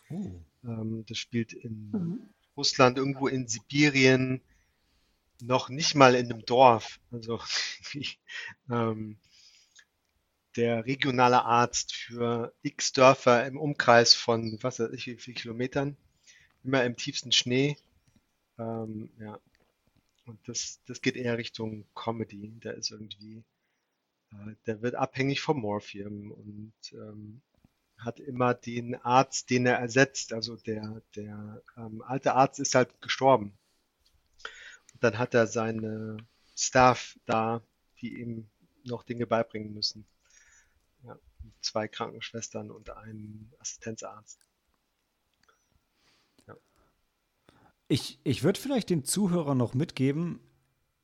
[0.09, 0.39] Oh.
[0.63, 2.29] Ähm, das spielt in mhm.
[2.55, 4.41] Russland, irgendwo in Sibirien,
[5.41, 6.99] noch nicht mal in einem Dorf.
[7.11, 7.39] Also
[8.69, 9.17] ähm,
[10.55, 15.97] der regionale Arzt für x Dörfer im Umkreis von, was weiß ich, wie viele Kilometern,
[16.63, 17.77] immer im tiefsten Schnee.
[18.57, 19.39] Ähm, ja.
[20.25, 22.53] Und das, das geht eher Richtung Comedy.
[22.63, 23.43] Der ist irgendwie,
[24.31, 27.41] äh, der wird abhängig vom Morphium und ähm,
[28.05, 30.33] hat immer den Arzt, den er ersetzt.
[30.33, 33.57] Also der, der ähm, alte Arzt ist halt gestorben.
[34.93, 36.17] Und dann hat er seine
[36.55, 37.61] Staff da,
[38.01, 38.49] die ihm
[38.83, 40.05] noch Dinge beibringen müssen.
[41.03, 41.17] Ja,
[41.61, 44.45] zwei Krankenschwestern und ein Assistenzarzt.
[46.47, 46.55] Ja.
[47.87, 50.39] Ich, ich würde vielleicht den Zuhörern noch mitgeben,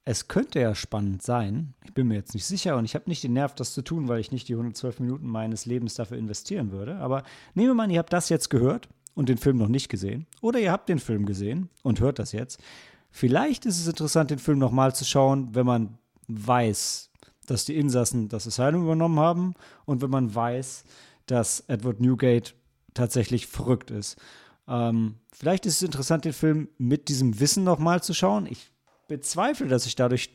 [0.10, 1.76] es könnte ja spannend sein.
[1.86, 4.08] Ich bin mir jetzt nicht sicher und ich habe nicht den Nerv, das zu tun,
[4.08, 6.96] weil ich nicht die 112 Minuten meines Lebens dafür investieren würde.
[6.96, 7.22] Aber
[7.54, 10.26] nehmen wir mal an, ihr habt das jetzt gehört und den Film noch nicht gesehen.
[10.42, 12.60] Oder ihr habt den Film gesehen und hört das jetzt.
[13.12, 17.12] Vielleicht ist es interessant, den Film nochmal zu schauen, wenn man weiß,
[17.46, 19.54] dass die Insassen das Asylum übernommen haben
[19.86, 20.86] und wenn man weiß,
[21.28, 22.56] dass Edward Newgate
[22.96, 24.18] tatsächlich verrückt ist.
[24.68, 28.48] Ähm, vielleicht ist es interessant, den Film mit diesem Wissen nochmal zu schauen.
[28.50, 28.72] Ich
[29.10, 30.30] bezweifle, dass ich dadurch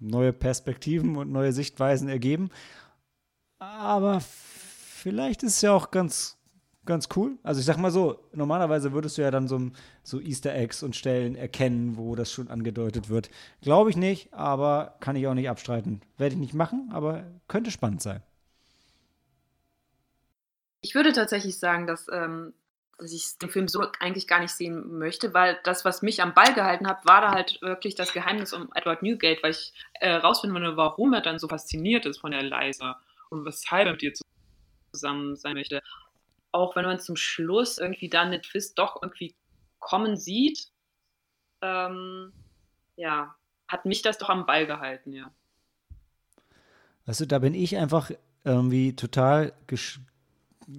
[0.00, 2.50] neue Perspektiven und neue Sichtweisen ergeben.
[3.60, 6.36] Aber vielleicht ist es ja auch ganz,
[6.84, 7.38] ganz cool.
[7.44, 9.70] Also ich sag mal so, normalerweise würdest du ja dann so,
[10.02, 13.30] so Easter Eggs und Stellen erkennen, wo das schon angedeutet wird.
[13.60, 16.00] Glaube ich nicht, aber kann ich auch nicht abstreiten.
[16.18, 18.22] Werde ich nicht machen, aber könnte spannend sein.
[20.80, 22.54] Ich würde tatsächlich sagen, dass, ähm,
[23.02, 26.34] dass ich den Film so eigentlich gar nicht sehen möchte, weil das, was mich am
[26.34, 30.12] Ball gehalten hat, war da halt wirklich das Geheimnis um Edward Newgate, weil ich äh,
[30.12, 33.00] rausfinden wollte, warum er dann so fasziniert ist von der Eliza
[33.30, 34.12] und weshalb er mit ihr
[34.92, 35.82] zusammen sein möchte.
[36.52, 39.34] Auch wenn man zum Schluss irgendwie dann den Twist doch irgendwie
[39.80, 40.68] kommen sieht,
[41.60, 42.32] ähm,
[42.96, 43.34] ja,
[43.66, 45.32] hat mich das doch am Ball gehalten, ja.
[47.06, 48.12] Du, da bin ich einfach
[48.44, 49.52] irgendwie total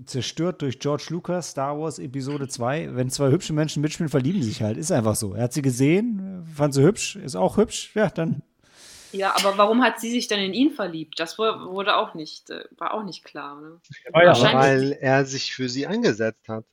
[0.05, 2.95] zerstört durch George Lucas, Star Wars Episode 2.
[2.95, 4.77] Wenn zwei hübsche Menschen mitspielen, verlieben sie sich halt.
[4.77, 5.33] Ist einfach so.
[5.33, 7.91] Er hat sie gesehen, fand sie hübsch, ist auch hübsch.
[7.95, 8.41] Ja, dann.
[9.11, 11.19] Ja, aber warum hat sie sich dann in ihn verliebt?
[11.19, 13.61] Das wurde auch nicht, äh, war auch nicht klar.
[13.61, 13.79] Ne?
[14.13, 16.65] Ja, weil er sich für sie eingesetzt hat.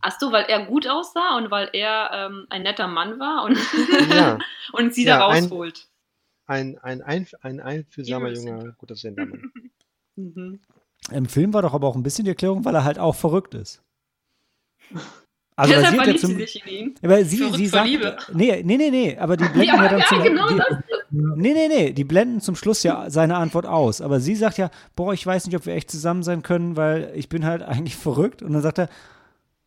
[0.00, 3.56] Ach so, weil er gut aussah und weil er ähm, ein netter Mann war und,
[4.10, 4.38] ja.
[4.72, 5.88] und sie ja, da rausholt.
[6.46, 9.52] Ein, ein, ein, ein einfühlsamer junger, gut aussehender Mann.
[10.16, 10.60] mhm.
[11.10, 13.54] Im Film war doch aber auch ein bisschen die Erklärung, weil er halt auch verrückt
[13.54, 13.82] ist.
[15.56, 16.94] Also Deshalb sie verliebt ja zum, sie sich in ihn.
[17.02, 18.16] Aber sie, sie sagt, Liebe.
[18.32, 20.66] Nee, nee, nee, nee, aber die blenden ja, ja dann ja, zum, genau die, das.
[21.10, 24.00] Nee, nee, nee, die blenden zum Schluss ja seine Antwort aus.
[24.00, 27.12] Aber sie sagt ja, boah, ich weiß nicht, ob wir echt zusammen sein können, weil
[27.14, 28.42] ich bin halt eigentlich verrückt.
[28.42, 28.88] Und dann sagt er,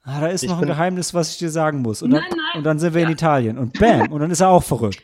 [0.04, 2.02] ah, da ist ich noch ein Geheimnis, was ich dir sagen muss.
[2.02, 2.58] Und, nein, dann, nein.
[2.58, 3.08] und dann sind wir ja.
[3.08, 3.58] in Italien.
[3.58, 5.02] Und bam, und dann ist er auch verrückt.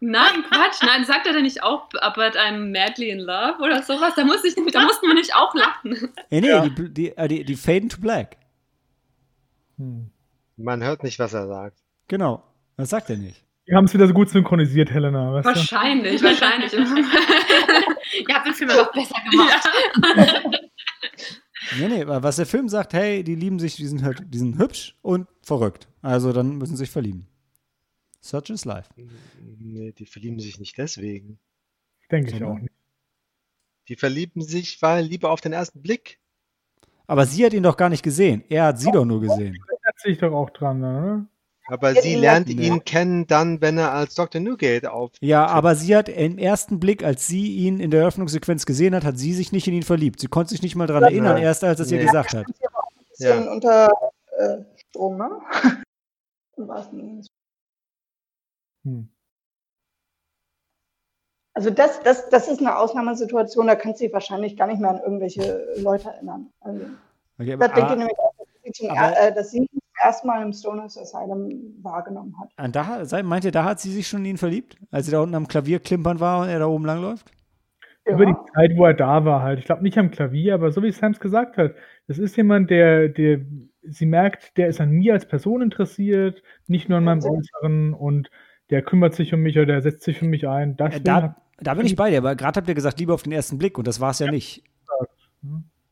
[0.00, 4.14] Nein, Quatsch, nein, sagt er denn nicht auch But I'm madly in love oder sowas?
[4.14, 6.12] Da, muss ich, da mussten wir nicht auch lachen.
[6.30, 6.68] Nee, nee, ja.
[6.68, 8.36] die, die, äh, die, die Faden to Black.
[9.78, 10.10] Hm.
[10.56, 11.78] Man hört nicht, was er sagt.
[12.08, 12.42] Genau,
[12.76, 13.42] das sagt er nicht.
[13.66, 15.32] Wir haben es wieder so gut synchronisiert, Helena.
[15.32, 16.26] Weißt wahrscheinlich, du?
[16.26, 16.72] wahrscheinlich.
[16.72, 19.68] Ihr habt den Film noch besser gemacht.
[20.16, 20.50] Ja.
[21.80, 24.58] nee, nee, was der Film sagt, hey, die lieben sich, die sind, halt, die sind
[24.58, 25.88] hübsch und verrückt.
[26.00, 27.26] Also dann müssen sie sich verlieben.
[28.26, 28.90] Such is life.
[28.96, 31.38] Nee, die verlieben sich nicht deswegen.
[32.10, 32.74] Denke ich auch nicht.
[33.88, 36.18] Die verlieben sich, weil Liebe auf den ersten Blick.
[37.06, 38.42] Aber sie hat ihn doch gar nicht gesehen.
[38.48, 39.54] Er hat sie oh, doch nur gesehen.
[39.68, 41.26] Erinnert sich doch auch dran, ne?
[41.68, 42.78] Aber sie lernt ihn ja.
[42.80, 44.40] kennen dann, wenn er als Dr.
[44.40, 45.12] Newgate auf.
[45.20, 49.04] Ja, aber sie hat im ersten Blick, als sie ihn in der Eröffnungssequenz gesehen hat,
[49.04, 50.20] hat sie sich nicht in ihn verliebt.
[50.20, 51.98] Sie konnte sich nicht mal daran ja, erinnern, erst als es nee.
[51.98, 52.46] ihr gesagt hat.
[53.18, 53.40] Ja.
[53.50, 53.88] unter
[54.36, 54.58] äh,
[54.90, 55.30] Strom, ne?
[58.86, 59.08] Hm.
[61.54, 64.90] Also das, das, das ist eine Ausnahmesituation, da kannst du dich wahrscheinlich gar nicht mehr
[64.90, 66.50] an irgendwelche Leute erinnern.
[66.60, 66.84] Also,
[67.38, 69.66] okay, da denke ich nämlich auch, dass sie, zum, äh, dass sie
[70.04, 71.50] erstmal im Stoners Asylum
[71.82, 72.50] wahrgenommen hat.
[72.62, 74.76] Und da, meint ihr, da hat sie sich schon in ihn verliebt?
[74.90, 77.32] Als sie da unten am Klavier klimpern war und er da oben langläuft?
[78.04, 78.12] Ja.
[78.12, 79.58] Über die Zeit, wo er da war halt.
[79.58, 81.74] Ich glaube nicht am Klavier, aber so wie Sams gesagt hat,
[82.06, 83.40] das ist jemand, der, der,
[83.82, 88.30] sie merkt, der ist an mir als Person interessiert, nicht nur an meinem Äußeren und
[88.70, 90.76] der kümmert sich um mich oder der setzt sich für mich ein.
[90.76, 93.22] Das äh, da, da bin ich bei dir, aber gerade habt ihr gesagt, Liebe auf
[93.22, 94.62] den ersten Blick und das war es ja, ja, nicht.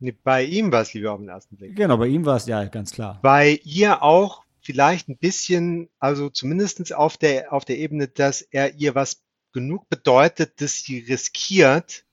[0.01, 1.77] Nee, bei ihm war es Liebe auf den ersten Blick.
[1.77, 3.19] Genau, bei ihm war es ja ganz klar.
[3.23, 8.75] Bei ihr auch vielleicht ein bisschen, also zumindest auf der, auf der Ebene, dass er
[8.75, 9.23] ihr was
[9.53, 12.05] genug bedeutet, dass sie riskiert,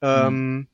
[0.00, 0.08] mhm.
[0.08, 0.68] ähm,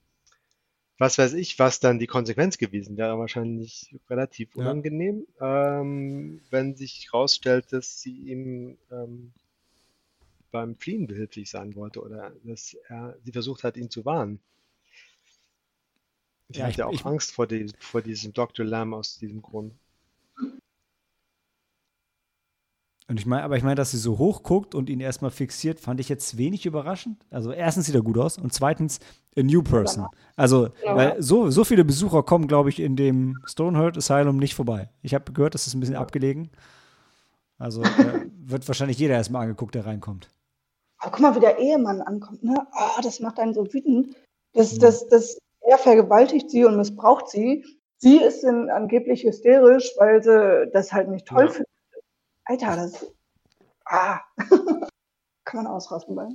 [0.98, 4.62] was weiß ich, was dann die Konsequenz gewesen wäre, wahrscheinlich relativ ja.
[4.62, 9.32] unangenehm, ähm, wenn sich herausstellt, dass sie ihm ähm,
[10.50, 14.40] beim Fliehen behilflich sein wollte oder dass er sie versucht hat, ihn zu warnen.
[16.48, 18.64] Sie ja, hatte auch ich, Angst vor, die, vor diesem Dr.
[18.64, 19.74] Lamb aus diesem Grund.
[23.08, 25.78] Und ich meine, aber ich meine, dass sie so hoch guckt und ihn erstmal fixiert,
[25.78, 27.24] fand ich jetzt wenig überraschend.
[27.30, 28.98] Also erstens sieht er gut aus und zweitens
[29.36, 30.06] a new person.
[30.34, 30.96] Also, ja.
[30.96, 34.90] weil so, so viele Besucher kommen, glaube ich, in dem Stonehurst Asylum nicht vorbei.
[35.02, 36.00] Ich habe gehört, das ist ein bisschen ja.
[36.00, 36.50] abgelegen.
[37.58, 37.86] Also äh,
[38.44, 40.28] wird wahrscheinlich jeder erstmal angeguckt, der reinkommt.
[40.98, 42.66] Aber guck mal, wie der Ehemann ankommt, ne?
[42.72, 44.16] Oh, das macht einen so wütend.
[44.52, 44.80] Das, mhm.
[44.80, 47.64] das, das, er vergewaltigt sie und missbraucht sie.
[47.98, 51.50] Sie ist dann angeblich hysterisch, weil sie das halt nicht toll ja.
[51.50, 51.75] findet.
[52.46, 53.06] Alter, das.
[53.84, 54.20] Ah.
[55.44, 56.28] Kann man ausrasten bei.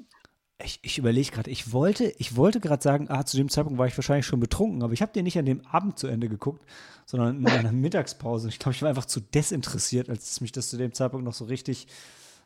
[0.63, 3.87] Ich, ich überlege gerade, ich wollte, ich wollte gerade sagen, ah, zu dem Zeitpunkt war
[3.87, 6.63] ich wahrscheinlich schon betrunken, aber ich habe den nicht an dem Abend zu Ende geguckt,
[7.05, 8.49] sondern in einer Mittagspause.
[8.49, 11.45] Ich glaube, ich war einfach zu desinteressiert, als mich das zu dem Zeitpunkt noch so
[11.45, 11.87] richtig,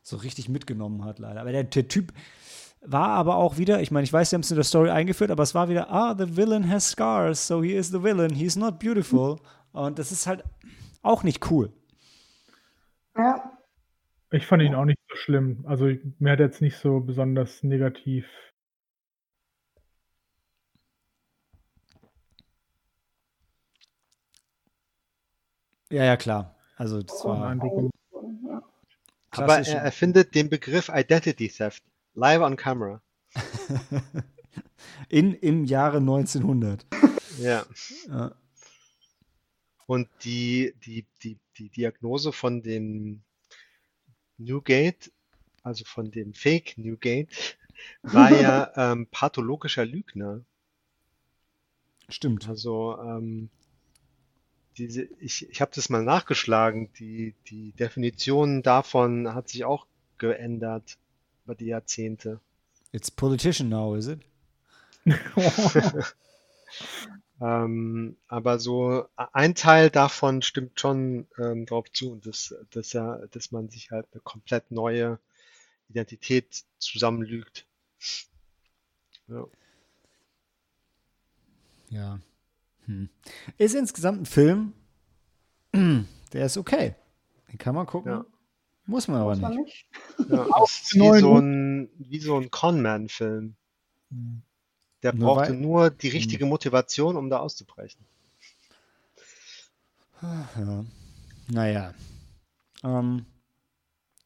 [0.02, 1.42] so richtig mitgenommen hat, leider.
[1.42, 2.14] Aber der, der Typ
[2.82, 5.32] war aber auch wieder, ich meine, ich weiß, sie haben es in der Story eingeführt,
[5.32, 8.56] aber es war wieder, ah, the villain has scars, so he is the villain, he's
[8.56, 9.40] not beautiful.
[9.74, 10.44] Und das ist halt
[11.02, 11.74] auch nicht cool.
[13.18, 13.45] Ja.
[14.32, 15.64] Ich fand ihn auch nicht so schlimm.
[15.68, 15.86] Also
[16.20, 18.28] mir hat er jetzt nicht so besonders negativ.
[25.90, 26.56] Ja, ja, klar.
[26.76, 27.58] Also das oh, war.
[27.62, 28.62] Oh, oh,
[29.32, 31.84] Aber er erfindet den Begriff Identity Theft
[32.16, 33.02] live on camera.
[35.10, 36.86] In, Im Jahre 1900.
[37.38, 37.66] Ja.
[38.08, 38.36] ja.
[39.86, 43.24] Und die, die, die, die Diagnose von dem
[44.38, 45.12] Newgate,
[45.64, 47.30] also von dem Fake Newgate,
[48.04, 50.42] war ja ähm, pathologischer Lügner.
[52.10, 52.48] Stimmt.
[52.48, 53.50] Also ähm,
[54.78, 56.92] diese, ich, ich habe das mal nachgeschlagen.
[57.00, 60.98] Die, die Definition davon hat sich auch geändert
[61.46, 62.40] über die Jahrzehnte.
[62.92, 64.20] It's politician now, is it?
[67.42, 73.52] Ähm, aber so ein Teil davon stimmt schon ähm, drauf zu, dass, dass, er, dass
[73.52, 75.20] man sich halt eine komplett neue
[75.90, 77.68] Identität zusammenlügt.
[79.28, 79.46] Ja.
[81.90, 82.20] Ja.
[82.86, 83.10] Hm.
[83.58, 84.74] Ist insgesamt ein Film,
[85.74, 86.96] der ist okay.
[87.52, 88.12] Den kann man gucken.
[88.12, 88.26] Ja.
[88.86, 89.88] Muss man aber Muss man nicht.
[90.20, 90.30] nicht.
[90.30, 93.56] Ja, ist wie so ein, wie so ein Conman-Film.
[95.06, 98.04] Der Nur brauchte weil- nur die richtige Motivation, um da auszubrechen.
[100.22, 100.86] Ja.
[101.48, 101.94] Naja.
[102.84, 103.26] Ähm,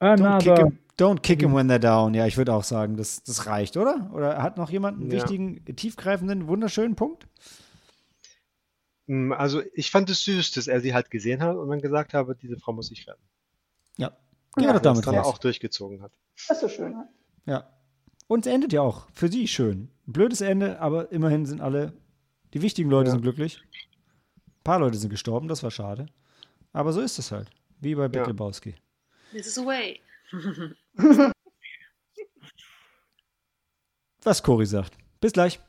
[0.01, 2.13] Ah, don't, kick him, don't kick him when they're down.
[2.13, 4.09] Ja, ich würde auch sagen, das, das reicht, oder?
[4.13, 5.17] Oder hat noch jemand einen Ja.
[5.17, 7.27] wichtigen, tiefgreifenden, wunderschönen Punkt?
[9.07, 12.13] Mm, Also ich fand es süß, dass er sie halt gesehen hat und dann gesagt
[12.13, 13.21] habe, diese Frau muss ich retten.
[13.97, 14.15] Ja.
[14.57, 15.27] Ja, das damit dann raus.
[15.27, 16.13] auch durchgezogen hat.
[16.47, 16.93] Das ist schön.
[16.93, 17.09] ne?
[17.45, 17.67] Ja.
[18.29, 19.89] Und es endet ja auch für sie schön.
[20.05, 21.93] Blödes Ende, aber immerhin sind alle,
[22.53, 23.13] die wichtigen Leute Ja.
[23.13, 23.59] sind glücklich.
[24.45, 26.05] Ein paar Leute sind gestorben, das war schade.
[26.71, 27.49] Aber so ist es halt.
[27.79, 28.27] Wie bei Big Ja.
[28.27, 28.75] Lebowski.
[29.31, 29.99] This is the way.
[34.23, 34.95] Was Cory sagt.
[35.21, 35.59] Bis gleich.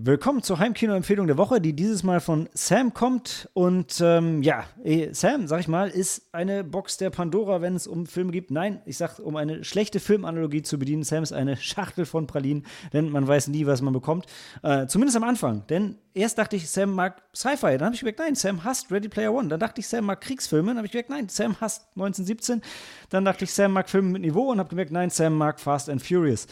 [0.00, 3.48] Willkommen zur Heimkino-Empfehlung der Woche, die dieses Mal von Sam kommt.
[3.52, 7.88] Und ähm, ja, eh, Sam, sag ich mal, ist eine Box der Pandora, wenn es
[7.88, 8.52] um Filme geht.
[8.52, 11.02] Nein, ich sag, um eine schlechte Filmanalogie zu bedienen.
[11.02, 14.26] Sam ist eine Schachtel von Pralinen, denn man weiß nie, was man bekommt.
[14.62, 15.66] Äh, zumindest am Anfang.
[15.66, 17.76] Denn erst dachte ich, Sam mag Sci-Fi.
[17.76, 19.48] Dann habe ich gemerkt, nein, Sam hasst Ready Player One.
[19.48, 20.68] Dann dachte ich, Sam mag Kriegsfilme.
[20.68, 22.62] Dann habe ich gemerkt, nein, Sam hasst 1917.
[23.10, 25.90] Dann dachte ich, Sam mag Filme mit Niveau und habe gemerkt, nein, Sam mag Fast
[25.90, 26.46] and Furious.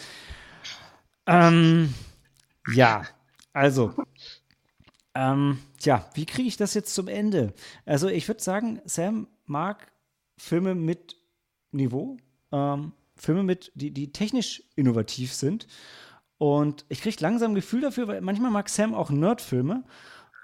[1.29, 1.95] Ähm,
[2.75, 3.05] ja,
[3.57, 3.95] also,
[5.15, 7.55] ähm, tja, wie kriege ich das jetzt zum Ende?
[7.87, 9.91] Also, ich würde sagen, Sam mag
[10.37, 11.17] Filme mit
[11.73, 12.19] Niveau,
[12.53, 15.67] ähm, Filme mit, die, die technisch innovativ sind.
[16.37, 19.85] Und ich kriege langsam ein Gefühl dafür, weil manchmal mag Sam auch Nerdfilme.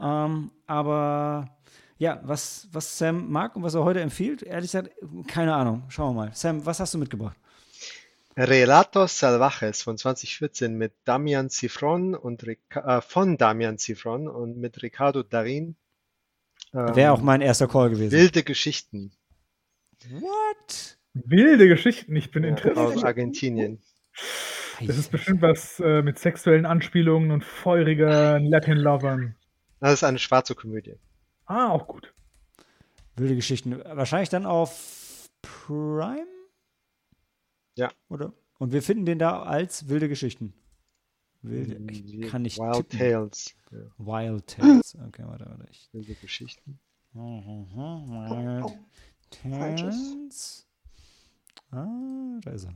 [0.00, 1.50] Ähm, aber
[1.98, 4.90] ja, was, was Sam mag und was er heute empfiehlt, ehrlich gesagt,
[5.26, 5.82] keine Ahnung.
[5.88, 6.34] Schauen wir mal.
[6.34, 7.36] Sam, was hast du mitgebracht?
[8.36, 14.82] Relatos Salvajes von 2014 mit Damian Cifron und Rica äh, von Damian Cifron und mit
[14.82, 15.76] Ricardo Darin.
[16.72, 18.12] Ähm, Wäre auch mein erster Call gewesen.
[18.12, 19.12] wilde Geschichten
[20.10, 20.98] What?
[21.14, 22.78] Wilde Geschichten, ich bin ja, interessiert.
[22.78, 23.80] aus Argentinien.
[24.80, 29.36] Das ist bestimmt was äh, mit sexuellen Anspielungen und feurigen Latin-Lovern.
[29.80, 30.96] Das ist eine schwarze Komödie.
[31.46, 32.12] Ah, auch gut.
[33.16, 33.80] Wilde Geschichten.
[33.84, 36.26] Wahrscheinlich dann auf Prime?
[37.76, 37.90] Ja.
[38.08, 38.32] Oder?
[38.58, 40.54] Und wir finden den da als wilde Geschichten.
[41.42, 42.98] Wilde, ich Wie kann nicht Wild tippen.
[42.98, 43.54] Tales.
[43.70, 44.96] Ja, Wild Tales.
[45.08, 45.66] Okay, warte, warte.
[45.70, 46.78] Ich, wilde Geschichten.
[47.14, 48.72] Wild Oh,
[49.50, 49.96] falsches.
[50.12, 50.66] Tales.
[51.72, 52.74] Ah, da ist er.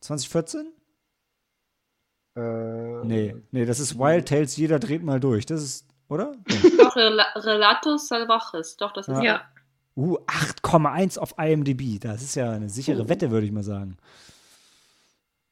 [0.00, 0.72] 2014?
[2.36, 5.46] Äh, Nee, nee, das ist Wild Tales, jeder dreht mal durch.
[5.46, 6.32] Das ist, oder?
[6.78, 8.76] Doch, Rel Relatos Salvajes.
[8.76, 9.22] Doch, das ist Ja.
[9.22, 9.42] Ja.
[9.96, 12.00] Uh, 8,1 auf IMDb.
[12.00, 13.08] Das ist ja eine sichere Oh.
[13.08, 13.96] Wette, würde ich mal sagen.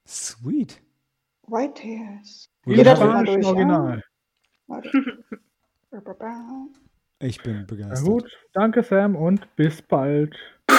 [0.06, 0.80] Sweet.
[1.46, 2.48] White Hairs.
[2.66, 3.44] Im Jeder mal durch.
[3.44, 4.02] Original.
[7.18, 8.08] Ich bin Na begeistert.
[8.08, 10.34] gut, danke Sam und bis bald.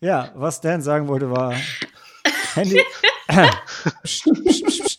[0.00, 1.54] Ja, was Dan sagen wollte war
[2.54, 2.82] Handy.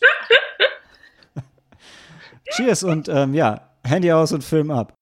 [2.56, 4.94] Cheers und ähm, ja, Handy aus und Film ab.